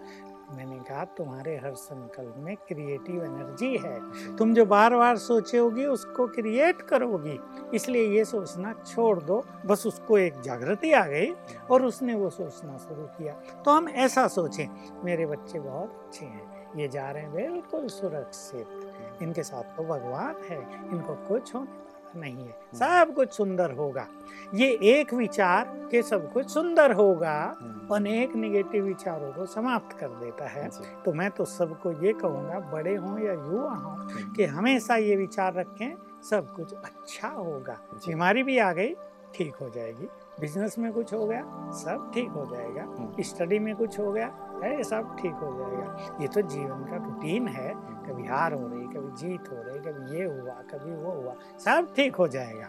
मैंने 0.56 0.76
कहा 0.76 1.06
तुम्हारे 1.06 1.58
हर 1.58 1.74
संकल्प 1.74 2.36
में 2.38 2.56
क्रिएटिव 2.56 3.24
एनर्जी 3.24 3.78
है। 3.78 4.00
तुम 4.36 4.54
जो 4.54 4.66
बार 4.66 4.96
बार 4.96 5.18
सोचोगी 5.18 5.86
उसको 5.86 6.28
क्रिएट 6.28 6.82
करोगी। 6.82 7.40
इसलिए 7.76 8.08
ये 8.08 8.26
सोचना 8.26 8.74
छोड़ 8.74 9.20
दो। 9.20 9.46
बस 9.66 9.88
उसको 9.88 10.18
एक 10.18 10.42
जागृति 10.42 10.92
आ 10.92 11.06
गई 11.08 11.34
और 11.72 11.86
उसने 11.86 12.16
वो 12.16 12.30
सोचना 12.30 12.78
शुरू 12.78 13.04
किया। 13.04 13.34
तो 13.34 13.72
हम 13.72 13.90
ऐसा 13.90 14.28
सोचें 14.28 14.68
मेरे 15.04 15.26
बच्चे 15.26 15.60
बहुत 15.60 16.04
अच्छे 16.06 16.26
हैं। 16.26 16.62
ये 16.76 16.88
जा 16.88 17.12
रहे 17.12 17.24
हैं 17.24 17.34
बिल्कुल 17.34 17.88
सुरक्षित। 17.88 18.91
इनके 19.22 19.44
साथ 19.44 19.78
तो 19.78 19.84
भगवान 19.84 20.36
है 20.50 20.60
इनको 20.94 21.16
कुछ 21.28 21.56
होने 21.56 21.80
नहीं 22.16 22.46
है। 22.46 22.56
सब 22.74 23.14
कुछ 23.16 23.32
सुंदर 23.32 23.72
होगा। 23.72 24.06
ये 24.54 24.68
एक 24.82 25.14
विचार 25.14 25.66
के 25.92 26.02
सब 26.02 26.32
कुछ 26.34 26.50
सुंदर 26.50 26.92
होगा 26.92 27.58
हम्म, 27.62 27.96
अनेक 27.96 28.36
निगेटिव 28.36 28.84
विचारों 28.86 29.32
को 29.34 29.46
समाप्त 29.46 29.98
कर 30.00 30.08
देता 30.08 30.48
है। 30.48 30.70
तो 31.06 31.14
मैं 31.14 31.30
तो 31.32 31.46
सबको 31.46 31.92
ये 32.06 32.14
कहूँगा 32.14 32.60
बड़े 32.60 32.96
हों 32.96 33.20
या 33.20 33.34
युवा 33.34 33.70
हों 33.70 33.96
हम्म, 33.98 34.34
कि 34.34 34.46
हमेशा 34.46 34.96
ये 34.96 35.16
विचार 35.16 35.54
रखें 35.54 35.96
सब 36.30 36.54
कुछ 36.56 36.74
अच्छा 36.74 37.28
होगा। 37.28 37.78
बीमारी 38.08 38.44
भी 38.44 38.58
आ 38.58 38.74
गई 38.74 38.94
ठीक 39.36 39.56
हो 39.56 39.70
जाएगी। 39.70 40.08
बिज़नेस 40.40 40.80
में 40.80 40.94
कुछ 40.94 41.14
हो 41.14 41.26
गया 41.28 41.42
सब 41.72 42.12
ठीक 42.14 42.30
हो 42.30 42.46
जाएगा। 42.46 42.82
हम्म। 42.82 43.24
स्टडी 43.24 43.60
में 43.60 43.76
कुछ 43.76 44.00
हो 44.00 44.12
गया 44.12 44.28
है 44.64 44.76
ये 44.78 44.84
सब 44.84 45.16
ठीक 45.22 45.34
हो 45.44 45.52
जाएगा 45.54 46.18
ये 46.22 46.28
तो 46.28 46.42
जीवन 46.50 46.84
का 46.84 46.98
रूटीन 46.98 47.48
है 47.48 47.74
कभी 48.02 48.28
हार 48.28 48.54
हो 48.54 48.68
रही 48.68 48.82
कभी 48.86 49.12
जीत 49.18 49.50
हो 49.52 49.56
रही 49.58 49.80
कभी 49.80 50.18
ये 50.18 50.24
हुआ 50.26 50.54
कभी 50.72 50.92
वो 50.94 51.12
हुआ 51.12 51.34
सब 51.60 51.88
ठीक 51.96 52.16
हो 52.16 52.28
जाएगा 52.28 52.68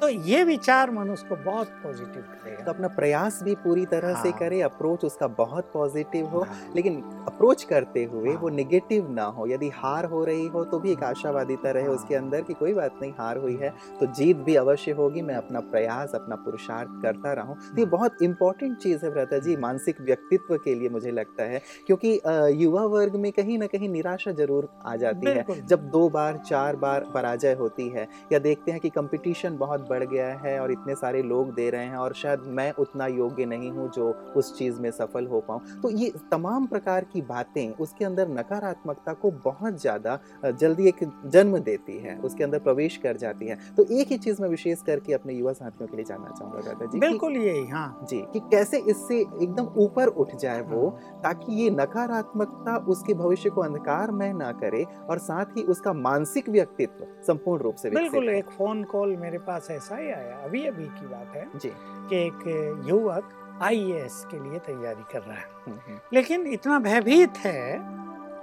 तो 0.00 0.08
ये 0.08 0.42
विचार 0.44 0.90
मनुष्य 0.90 1.26
को 1.28 1.36
बहुत 1.44 1.68
पॉजिटिव 1.82 2.22
करेगा 2.22 2.64
तो 2.64 2.72
अपना 2.72 2.88
प्रयास 2.88 3.42
भी 3.42 3.54
पूरी 3.54 3.84
तरह 3.86 4.14
हाँ। 4.14 4.22
से 4.22 4.28
हाँ। 4.28 4.38
करे 4.38 4.60
अप्रोच 4.62 5.04
उसका 5.04 5.26
बहुत 5.34 5.70
पॉजिटिव 5.74 6.26
हो 6.26 6.42
हाँ। 6.42 6.58
लेकिन 6.76 7.00
अप्रोच 7.28 7.64
करते 7.64 8.04
हुए 8.04 8.30
हाँ। 8.30 8.40
वो 8.40 8.48
निगेटिव 8.50 9.10
ना 9.10 9.24
हो 9.38 9.46
यदि 9.46 9.70
हार 9.74 10.04
हो 10.04 10.24
रही 10.24 10.46
हो 10.46 10.64
तो 10.64 10.78
भी 10.78 10.92
एक 10.92 11.02
आशावादिता 11.02 11.70
रहे 11.70 11.84
हाँ। 11.84 11.94
उसके 11.94 12.14
अंदर 12.14 12.42
कि 12.42 12.54
कोई 12.54 12.74
बात 12.74 12.98
नहीं 13.02 13.12
हार 13.18 13.38
हुई 13.38 13.56
है 13.56 13.70
तो 14.00 14.06
जीत 14.12 14.36
भी 14.36 14.56
अवश्य 14.56 14.92
होगी 14.92 15.22
मैं 15.22 15.34
अपना 15.34 15.60
प्रयास 15.70 16.14
अपना 16.14 16.36
पुरुषार्थ 16.44 17.02
करता 17.02 17.32
रहूँ 17.32 17.56
तो 17.56 17.76
ये 17.76 17.82
हाँ। 17.82 17.90
बहुत 17.90 18.22
इंपॉर्टेंट 18.22 18.78
चीज़ 18.78 19.04
है 19.04 19.10
भ्राता 19.10 19.38
जी 19.38 19.56
मानसिक 19.58 20.00
व्यक्तित्व 20.00 20.56
के 20.56 20.74
लिए 20.74 20.88
मुझे 20.88 21.10
लगता 21.10 21.33
है 21.42 21.60
क्योंकि 21.86 22.12
युवा 22.54 22.82
वर्ग 22.88 23.16
में 23.16 23.30
कहीं 23.32 23.58
ना 23.58 23.66
कहीं 23.66 23.88
निराशा 23.88 24.32
ज़रूर 24.32 24.68
आ 24.86 24.94
जाती 24.96 25.26
है। 25.28 25.44
जब 25.62 25.88
दो 25.90 26.08
बार 26.08 26.40
चार 26.46 26.76
बार 26.76 27.04
पराजय 27.14 27.52
होती 27.54 27.88
है 27.88 28.06
या 28.32 28.38
देखते 28.38 28.72
हैं 28.72 28.80
कि 28.80 28.88
कंपटीशन 28.90 29.56
बहुत 29.56 29.88
बढ़ 29.88 30.04
गया 30.04 30.28
है 30.36 30.58
और 30.60 30.72
इतने 30.72 30.94
सारे 30.94 31.22
लोग 31.24 31.54
दे 31.54 31.68
रहे 31.70 31.84
हैं 31.84 31.96
और 31.96 32.14
शायद 32.14 32.40
मैं 32.50 32.70
उतना 32.78 33.06
योग्य 33.08 33.46
नहीं 33.46 33.70
हूँ 33.70 33.90
जो 33.90 34.10
उस 34.36 34.56
चीज़ 34.58 34.80
में 34.80 34.90
सफल 34.92 35.26
हो 35.26 35.40
पाऊँ 35.40 35.80
तो 35.82 35.90
ये 35.92 36.12
तमाम 36.30 36.66
प्रकार 36.66 37.04
की 37.04 37.22
बातें 37.24 37.68
उसके 37.76 38.04
अंदर 38.04 38.28
नकारात्मकता 38.30 39.12
को 39.14 39.30
बहुत 39.44 39.80
ज़्यादा 39.80 40.18
जल्दी 40.54 40.88
एक 40.88 41.04
जन्म 41.26 41.58
देती 41.60 41.98
है 41.98 42.16
उसके 42.20 42.44
अंदर 42.44 42.58
प्रवेश 42.60 42.96
कर 42.96 43.16
जाती 43.16 43.46
है। 43.46 43.58
तो 43.76 43.84
एक 43.90 44.08
ही 44.08 44.18
चीज़ 44.18 44.40
मैं 44.42 44.48
विशेष 44.48 44.82
करके 44.82 45.12
अपने 45.12 45.34
युवा 45.34 45.52
साथियों 45.52 45.88
के 45.88 45.96
लिए 45.96 46.04
जानना 46.04 46.30
चाहूँगा 46.30 46.60
दादा 46.62 46.86
जी 46.86 46.98
बिल्कुल 47.00 47.36
यही 47.36 47.66
हाँ। 47.68 48.06
जी 48.10 48.20
कि 48.32 48.40
कैसे 48.50 48.78
इससे 48.90 49.18
एकदम 49.18 49.68
ऊपर 49.76 50.08
उठ 50.08 50.34
जाए 50.36 50.60
वो 50.64 50.90
ताकि 51.24 51.52
ये 51.52 51.70
नकारात्मकता 51.70 52.76
उसके 52.76 53.14
भविष्य 53.14 53.50
को 53.50 53.60
अंधकारमय 53.60 54.32
ना 54.32 54.52
करे 54.52 54.84
और 55.10 55.18
साथ 55.18 55.56
ही 55.56 55.62
उसका 55.62 55.92
मानसिक 55.92 56.48
व्यक्तित्व 56.48 57.06
संपूर्ण 57.26 57.62
रूप 57.62 57.74
से 57.74 57.90
बिल्कुल 57.90 58.28
एक 58.28 58.50
फ़ोन 58.50 58.84
कॉल 58.84 59.16
मेरे 59.16 59.38
पास 59.38 59.70
ऐसा 59.70 59.96
ही 59.96 60.10
आया। 60.10 60.36
अभी 60.36 60.66
अभी 60.66 60.84
की 60.84 61.06
बात 61.06 61.36
है 61.36 61.46
जी। 61.56 61.72
कि 62.08 62.26
एक 62.26 62.82
युवक 62.86 63.28
आईएएस 63.62 64.26
के 64.30 64.50
लिए 64.50 64.58
तैयारी 64.58 65.02
कर 65.12 65.20
रहा 65.20 65.36
है। 65.36 65.44
हम्म, 65.66 65.76
हम्म, 65.76 65.98
लेकिन 66.12 66.46
इतना 66.46 66.78
भयभीत 66.78 67.36
है 67.36 67.94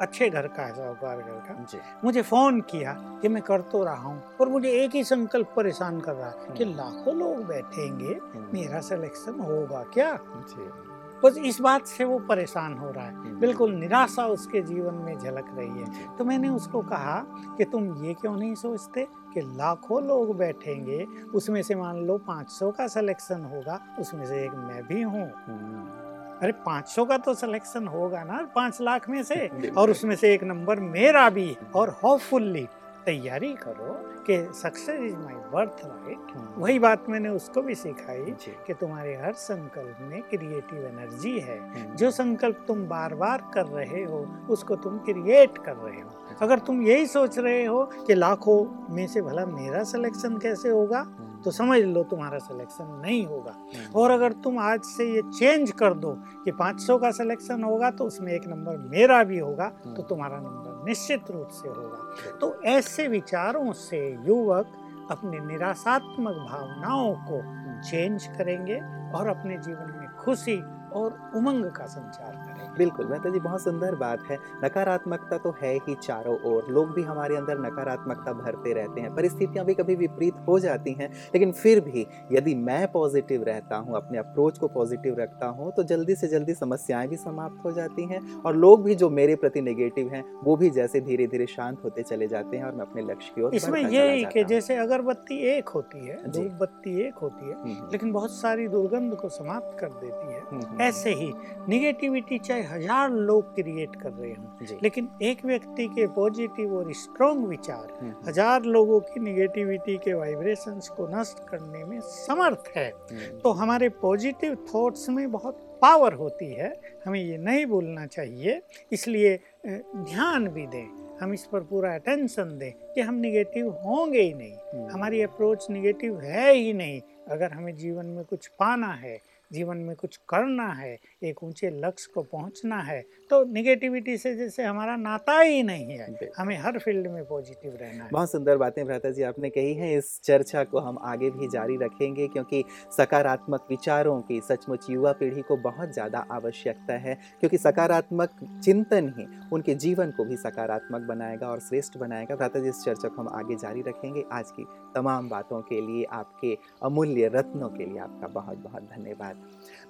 अच्छे 0.01 0.29
घर 0.29 0.47
का 0.47 0.63
है 0.63 0.73
साहूकार 0.73 1.17
घर 1.17 1.43
का। 1.47 1.65
मुझे 2.03 2.21
फ़ोन 2.21 2.61
किया 2.61 2.93
कि 3.21 3.27
मैं 3.27 3.43
कर 3.43 3.61
तो 3.61 3.83
रहा 3.83 3.95
हूँ 3.95 4.23
और 4.41 4.49
मुझे 4.49 4.69
एक 4.69 4.91
ही 4.91 5.03
संकल्प 5.03 5.53
परेशान 5.55 5.99
कर 5.99 6.13
रहा 6.13 6.29
है 6.29 6.55
कि 6.57 6.63
हम्म। 6.63 6.75
लाखों 6.75 7.15
लोग 7.15 7.45
बैठेंगे 7.45 8.19
मेरा 8.53 8.79
सिलेक्शन 8.79 9.39
होगा 9.39 9.83
क्या? 9.93 10.19
जी। 10.35 10.90
बस 11.23 11.37
इस 11.37 11.61
बात 11.61 11.85
से 11.85 12.03
वो 12.03 12.19
परेशान 12.19 12.77
हो 12.77 12.91
रहा 12.91 13.05
है। 13.05 13.15
हम्म, 13.15 13.39
बिल्कुल 13.39 13.71
निराशा 13.71 14.25
उसके 14.25 14.61
जीवन 14.61 14.93
में 14.93 15.19
झलक 15.19 15.45
रही 15.57 15.81
है। 15.81 16.15
तो 16.17 16.25
मैंने 16.25 16.49
उसको 16.49 16.81
कहा 16.81 17.19
कि 17.57 17.63
तुम 17.63 18.05
ये 18.05 18.13
क्यों 18.13 18.37
नहीं 18.37 18.55
सोचते 18.55 19.07
कि 19.33 19.41
लाखों 19.41 20.03
लोग 20.03 20.37
बैठेंगे? 20.37 21.07
उसमें 21.35 21.61
से 21.61 21.75
मान 21.75 21.97
लो 21.97 22.17
500 22.17 22.71
का 22.71 22.87
सिलेक्शन 22.87 23.43
होगा 23.43 23.79
उसमें 23.99 24.25
से 24.25 24.43
एक 24.43 24.51
मैं 24.51 24.87
भी 24.87 25.01
हूँ। 25.01 25.31
हम्म, 25.47 26.01
अरे 26.41 26.51
500 26.51 27.05
का 27.05 27.17
तो 27.17 27.33
सिलेक्शन 27.33 27.87
होगा 27.87 28.23
ना 28.23 28.47
पाँच 28.55 28.81
लाख 28.81 29.09
में 29.09 29.23
से? 29.23 29.47
और 29.77 29.91
उसमें 29.91 30.15
से 30.15 30.33
एक 30.33 30.43
नंबर 30.43 30.79
मेरा 30.79 31.29
भी 31.29 31.47
है। 31.47 31.71
और 31.75 31.89
होपफुल्ली 32.03 32.67
तैयारी 33.05 33.53
करो 33.53 33.93
कि 34.23 34.37
success 34.53 34.99
is 35.01 35.15
my 35.15 35.33
birth 35.53 35.81
right 35.85 36.33
वही 36.57 36.79
बात 36.79 37.05
मैंने 37.09 37.29
उसको 37.29 37.61
भी 37.61 37.75
सिखाई 37.75 38.35
कि 38.67 38.73
तुम्हारे 38.73 39.15
हर 39.15 39.33
संकल्प 39.33 39.97
में 40.01 40.21
क्रिएटिव 40.21 40.85
एनर्जी 40.85 41.39
है। 41.39 41.57
हम्म, 41.59 41.95
जो 41.95 42.11
संकल्प 42.11 42.63
तुम 42.67 42.85
बार 42.87 43.15
बार 43.15 43.43
कर 43.53 43.65
रहे 43.65 44.03
हो 44.03 44.19
उसको 44.49 44.75
तुम 44.75 44.97
क्रिएट 44.99 45.57
कर 45.57 45.75
रहे 45.75 46.01
हो। 46.01 46.09
अगर 46.41 46.59
तुम 46.59 46.81
यही 46.81 47.05
सोच 47.07 47.37
रहे 47.39 47.65
हो 47.65 47.83
कि 48.07 48.15
लाखों 48.15 48.59
में 48.95 49.05
से 49.07 49.21
भला 49.21 49.45
मेरा 49.45 49.83
सिलेक्शन 49.83 50.37
कैसे 50.37 50.69
होगा 50.69 50.99
हम्म, 50.99 51.41
तो 51.41 51.51
समझ 51.51 51.79
लो 51.79 52.03
तुम्हारा 52.03 52.37
सिलेक्शन 52.37 52.99
नहीं 53.03 53.25
होगा। 53.25 53.51
हम्म, 53.51 53.93
और 53.95 54.11
अगर 54.11 54.31
तुम 54.43 54.59
आज 54.59 54.81
से 54.83 55.09
ये 55.11 55.21
चेंज 55.39 55.71
कर 55.71 55.93
दो 55.93 56.13
कि 56.45 56.51
500 56.51 56.97
का 56.97 57.11
सिलेक्शन 57.11 57.63
होगा 57.63 57.91
तो 57.91 58.05
उसमें 58.05 58.33
एक 58.33 58.47
नंबर 58.47 58.77
मेरा 58.91 59.23
भी 59.23 59.39
होगा 59.39 59.67
तो। 59.85 60.01
तुम्हारा 60.01 60.37
नंबर 60.37 60.70
निश्चित 60.85 61.31
रूप 61.31 61.47
से 61.47 61.69
होगा। 61.69 62.31
तो 62.41 62.61
ऐसे 62.61 63.07
विचारों 63.07 63.71
से 63.71 64.17
युवक 64.25 64.67
अपने 65.11 65.39
निराशात्मक 65.39 66.35
भावनाओं 66.51 67.13
को 67.15 67.41
चेंज 67.89 68.27
करेंगे 68.37 68.75
और 69.17 69.27
अपने 69.27 69.57
जीवन 69.57 69.93
में 69.99 70.09
खुशी 70.15 70.57
और 70.93 71.31
उमंग 71.35 71.65
का 71.65 71.85
संचार 71.85 72.31
करेंगे। 72.31 72.50
बिल्कुल 72.77 73.05
मेहता 73.07 73.29
जी 73.29 73.39
बहुत 73.39 73.61
सुंदर 73.61 73.95
बात 73.95 74.23
है। 74.31 74.37
नकारात्मकता 74.63 75.37
तो 75.37 75.53
है 75.61 75.73
ही 75.87 75.95
चारों 76.03 76.37
ओर। 76.45 76.67
लोग 76.71 76.93
भी 76.93 77.01
हमारे 77.01 77.35
अंदर 77.37 77.59
नकारात्मकता 77.59 78.33
भरते 78.33 78.73
रहते 78.73 79.01
हैं 79.01 79.13
परिस्थितियाँ 79.15 79.65
भी 79.65 79.73
कभी 79.73 79.95
विपरीत 79.95 80.35
हो 80.47 80.59
जाती 80.59 80.93
हैं 80.93 81.09
लेकिन 81.33 81.51
फिर 81.51 81.79
भी 81.79 82.05
यदि 82.31 82.55
मैं 82.55 82.87
पॉजिटिव 82.91 83.43
रहता 83.43 83.77
हूँ 83.77 83.95
अपने 83.95 84.17
अप्रोच 84.17 84.57
को 84.57 84.67
पॉजिटिव 84.67 85.15
रखता 85.19 85.47
हूँ 85.47 85.71
तो 85.71 85.83
जल्दी 85.83 86.15
से 86.15 86.27
जल्दी 86.27 86.53
समस्याएँ 86.53 87.07
भी 87.07 87.15
समाप्त 87.17 87.65
हो 87.65 87.71
जाती 87.71 88.05
हैं 88.05 88.19
और 88.41 88.55
लोग 88.55 88.83
भी 88.83 88.95
जो 88.95 89.09
मेरे 89.09 89.35
प्रति 89.35 89.61
नेगेटिव 89.61 90.09
हैं 90.13 90.23
वो 90.43 90.55
भी 90.55 90.69
जैसे 90.69 91.01
धीरे 91.01 91.27
धीरे 91.27 91.45
शांत 91.45 91.81
होते 91.83 92.03
चले 92.03 92.27
जाते 92.27 92.57
हैं 92.57 92.63
और 92.63 92.71
मैं 92.71 92.85
अपने 92.85 93.01
लक्ष्य 93.01 93.31
की 93.35 93.41
ओर 93.41 93.55
इसमें 93.55 93.81
यही 93.81 94.23
कि 94.25 94.43
जैसे 94.43 94.75
अगरबत्ती 94.75 95.37
एक 95.47 95.69
होती 95.69 96.07
है। 96.07 96.17
धूप 96.31 96.51
बत्ती 96.61 96.99
एक 97.01 97.15
होती 97.15 97.45
है 97.45 97.53
हम्म, 97.53 97.71
हम्म, 97.71 97.89
लेकिन 97.91 98.11
बहुत 98.11 98.31
सारी 98.31 98.67
दुर्गंध 98.67 99.15
को 99.15 99.29
समाप्त 99.29 99.77
कर 99.79 99.89
देती 99.89 100.33
है। 100.33 100.41
हम्म, 100.51 100.81
ऐसे 100.81 101.13
ही 101.13 101.31
निगेटिविटी 101.69 102.37
चाहे 102.39 102.60
हज़ार 102.61 103.11
लोग 103.11 103.55
क्रिएट 103.55 103.95
कर 103.95 104.11
रहे 104.11 104.31
हों। 104.31 104.79
लेकिन 104.83 105.09
एक 105.21 105.45
व्यक्ति 105.45 105.87
के 105.87 106.07
पॉजिटिव 106.07 106.75
और 106.75 106.93
स्ट्रॉन्ग 106.93 107.47
विचार 107.47 107.87
हम्म, 107.91 108.11
हम्म, 108.11 108.27
हज़ार 108.27 108.63
लोगों 108.63 108.99
की 108.99 109.19
निगेटिविटी 109.19 109.97
के 109.97 110.13
वाइब्रेशंस 110.13 110.87
को 110.87 111.07
नष्ट 111.07 111.39
करने 111.49 111.83
में 111.85 111.99
समर्थ 112.01 112.71
है। 112.75 112.89
हम्म, 112.89 113.39
तो 113.39 113.51
हमारे 113.51 113.89
पॉजिटिव 113.89 114.55
थॉट्स 114.75 115.09
में 115.09 115.31
बहुत 115.31 115.79
पावर 115.81 116.13
होती 116.13 116.53
है। 116.53 116.73
हमें 117.05 117.19
ये 117.19 117.37
नहीं 117.37 117.65
भूलना 117.65 118.05
चाहिए। 118.05 118.61
इसलिए 118.91 119.39
ध्यान 119.67 120.47
भी 120.47 120.67
दें। 120.67 121.17
हम 121.21 121.33
इस 121.33 121.45
पर 121.45 121.59
पूरा 121.59 121.93
अटेंशन 121.95 122.57
दें 122.57 122.71
कि 122.95 123.01
हम 123.01 123.15
निगेटिव 123.15 123.69
होंगे 123.69 124.21
ही 124.21 124.33
नहीं। 124.33 124.87
हमारी 124.89 125.21
अप्रोच 125.21 125.69
निगेटिव 125.69 126.19
है 126.19 126.53
ही 126.53 126.73
नहीं। 126.73 127.01
अगर 127.27 127.51
हमें 127.51 127.75
जीवन 127.75 128.05
में 128.05 128.23
कुछ 128.25 128.47
पाना 128.47 128.87
है 128.87 129.19
जीवन 129.51 129.77
में 129.79 129.95
कुछ 129.95 130.17
करना 130.29 130.67
है 130.73 130.97
एक 131.23 131.43
ऊँचे 131.43 131.69
लक्ष्य 131.75 132.11
को 132.13 132.21
पहुँचना 132.23 132.79
है 132.81 133.01
तो 133.31 133.43
निगेटिविटी 133.53 134.17
से 134.17 134.33
जैसे 134.35 134.63
हमारा 134.63 134.95
नाता 134.97 135.39
ही 135.39 135.61
नहीं 135.63 135.97
है। 135.97 136.29
हमें 136.37 136.57
हर 136.57 136.77
फ़ील्ड 136.79 137.07
में 137.07 137.23
पॉजिटिव 137.25 137.75
रहना 137.81 138.03
है। 138.03 138.09
बहुत 138.11 138.31
सुंदर 138.31 138.57
बातें 138.57 138.83
भ्राता 138.85 139.09
जी 139.11 139.23
आपने 139.23 139.49
कही 139.49 139.73
हैं। 139.73 139.97
इस 139.97 140.19
चर्चा 140.23 140.63
को 140.63 140.79
हम 140.79 140.97
आगे 141.03 141.29
भी 141.31 141.47
जारी 141.49 141.77
रखेंगे 141.77 142.27
क्योंकि 142.27 142.63
सकारात्मक 142.91 143.65
विचारों 143.69 144.19
की 144.21 144.39
सचमुच 144.41 144.89
युवा 144.89 145.11
पीढ़ी 145.13 145.41
को 145.41 145.57
बहुत 145.59 145.93
ज़्यादा 145.93 146.25
आवश्यकता 146.31 146.97
है 146.99 147.17
क्योंकि 147.39 147.57
सकारात्मक 147.59 148.39
चिंतन 148.63 149.13
ही 149.17 149.25
उनके 149.51 149.75
जीवन 149.77 150.11
को 150.11 150.25
भी 150.25 150.37
सकारात्मक 150.37 151.07
बनाएगा 151.07 151.47
और 151.47 151.59
श्रेष्ठ 151.61 151.97
बनाएगा। 151.97 152.35
भ्राता 152.35 152.59
जी 152.59 152.69
इस 152.69 152.83
चर्चा 152.83 153.07
को 153.07 153.21
हम 153.21 153.29
आगे 153.33 153.55
जारी 153.57 153.81
रखेंगे। 153.81 154.23
आज 154.31 154.51
की 154.51 154.65
तमाम 154.95 155.29
बातों 155.29 155.61
के 155.63 155.81
लिए 155.81 156.03
आपके 156.13 156.57
अमूल्य 156.83 157.31
रत्नों 157.33 157.69
के 157.69 157.85
लिए 157.85 157.99
आपका 157.99 158.27
बहुत 158.29 158.57
बहुत 158.59 158.89
धन्यवाद। 158.89 159.40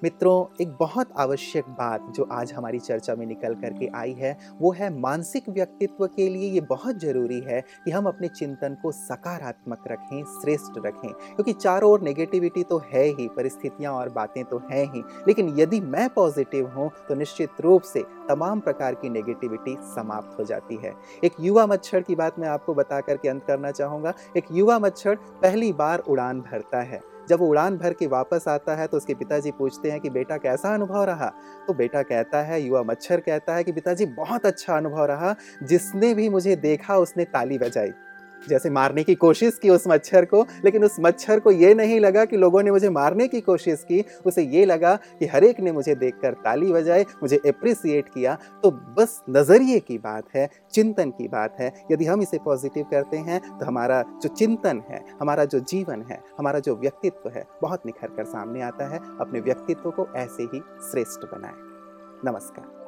मित्रों, 0.04 0.46
एक 0.62 0.70
बहुत 0.80 1.10
आवश्यक 1.18 1.66
बात 1.70 2.08
जो 2.16 2.24
आज 2.32 2.54
हमारी 2.54 2.80
चर्चा 2.80 3.16
में 3.16 3.26
निकल 3.26 3.54
करके 3.56 3.88
आई 3.88 4.12
है, 4.12 4.38
वो 4.60 4.72
है 4.72 4.90
मानसिक 5.00 5.50
व्यक्तित्व 5.50 6.06
के 6.08 6.28
लिए 6.30 6.50
ये 6.52 6.62
बहुत 6.62 7.00
ज़रूरी 7.00 7.40
है 7.40 7.62
कि 7.86 7.92
हम 7.92 8.06
अपने 8.06 8.28
चिंतन 8.28 8.78
को 8.82 8.92
सकारात्मक 8.92 9.84
रखें, 9.88 10.24
श्रेष्ठ 10.24 10.78
रखें। 10.78 11.10
क्योंकि 11.10 11.54
चारों 11.54 11.92
ओर 11.92 12.02
नेगेटिविटी 12.02 12.64
तो 12.64 12.78
है 12.94 13.04
ही, 13.04 13.28
परिस्थितियाँ 13.28 13.94
और 13.94 14.10
बातें 14.10 14.44
तो 14.44 14.62
हैं 14.72 14.86
ही। 14.94 15.04
लेकिन 15.28 15.56
यदि 15.60 15.80
मैं 15.80 16.10
पॉजिटिव 16.10 16.68
हूँ 16.68 16.90
तो 17.10 17.16
निश्चित 17.16 17.62
रूप 17.62 17.82
से 17.82 18.04
तमाम 18.30 18.60
प्रकार 18.60 18.96
की 18.96 19.10
नेगेटिविटी 19.10 19.78
समाप्त 19.82 20.40
हो 20.40 20.46
जाती 20.46 20.76
है। 20.76 20.94
एक 21.24 21.32
युवा 21.40 21.68
मच्छर 21.68 22.02
की 22.02 22.16
बात 22.16 22.40
मैं 22.40 22.48
आपको 22.48 22.74
बता 22.74 23.02
करके 23.02 23.30
अंत 23.30 23.46
करना 23.46 23.72
चाहूँगा। 23.72 24.14
एक 24.38 24.46
युवा 24.52 24.80
मच्छर 24.80 25.16
पहली 25.16 25.74
बार 25.74 26.00
उड़ान 26.00 26.42
भरता 26.42 26.82
है। 26.82 27.11
जब 27.32 27.40
वो 27.40 27.48
उड़ान 27.48 27.78
भर 27.78 27.94
के 27.94 28.08
वापस 28.08 28.46
आता 28.48 28.76
है 28.76 28.88
तो 28.88 28.98
उसके 28.98 29.14
पिताजी 29.14 29.52
पूछते 29.52 29.92
हैं 29.92 30.00
कि 30.00 30.10
बेटा 30.10 30.38
कैसा 30.38 30.74
अनुभव 30.74 31.04
रहा? 31.04 31.32
तो 31.68 31.74
बेटा 31.74 32.02
कहता 32.02 32.42
है, 32.42 32.62
युवा 32.62 32.84
मच्छर 32.84 33.20
कहता 33.20 33.56
है 33.56 33.64
कि 33.64 33.72
पिताजी 33.72 34.06
बहुत 34.06 34.46
अच्छा 34.46 34.78
अनुभव 34.78 35.06
रहा, 35.06 35.36
जिसने 35.64 36.14
भी 36.14 36.30
मुझे 36.30 36.56
देखा 36.56 36.98
उसने 36.98 37.26
ताली 37.26 37.58
बजाई। 37.58 37.92
जैसे 38.50 38.70
मारने 38.70 39.04
की 39.04 39.16
कोशिश 39.16 39.60
की 39.62 39.70
उस 39.70 39.84
मच्छर 39.88 40.26
को, 40.26 40.46
लेकिन 40.66 40.84
उस 40.84 40.96
मच्छर 41.00 41.40
को 41.40 41.52
ये 41.52 41.74
नहीं 41.74 42.00
लगा 42.00 42.26
कि 42.26 42.38
लोगों 42.38 42.64
ने 42.64 42.72
मुझे 42.72 42.90
मारने 42.90 43.28
की 43.28 43.42
कोशिश 43.42 43.84
की। 43.84 44.04
उसे 44.26 44.44
ये 44.44 44.66
लगा 44.66 44.96
कि 45.20 45.26
हर 45.26 45.44
एक 45.44 45.60
ने 45.60 45.72
मुझे 45.72 45.96
देखकर 45.96 46.34
ताली 46.34 46.72
बजाए 46.74 47.06
मुझे 47.22 47.38
अप्रिसिएट 47.38 48.10
किया। 48.10 48.38
तो 48.64 48.72
बस 48.98 49.22
नज़रिए 49.30 49.80
की 49.80 49.98
बात 49.98 50.24
है, 50.36 50.50
चिंतन 50.74 51.10
की 51.10 51.28
बात 51.28 51.60
है। 51.60 51.74
यदि 51.92 52.06
हम 52.06 52.22
इसे 52.22 52.40
पॉजिटिव 52.46 52.86
करते 52.92 53.18
हैं 53.20 53.40
तो 53.60 53.66
हमारा 53.66 54.04
जो 54.24 54.30
चिंतन 54.30 54.84
है, 54.90 55.04
हमारा 55.22 55.46
जो 55.46 55.60
जीवन 55.62 56.02
है, 56.02 56.22
हमारा 56.40 56.60
जो 56.60 56.76
व्यक्तित्व 56.76 57.30
है, 57.30 57.46
बहुत 57.62 57.86
निखर 57.86 58.08
कर 58.08 58.26
सामने 58.26 58.62
आता 58.62 58.90
है। 58.90 59.00
अपने 59.20 59.40
व्यक्तित्व 59.40 59.92
को 59.92 60.08
ऐसे 60.16 60.44
ही 60.44 60.62
श्रेष्ठ 60.92 61.26
बनाए। 61.26 61.54
नमस्कार। 62.26 62.81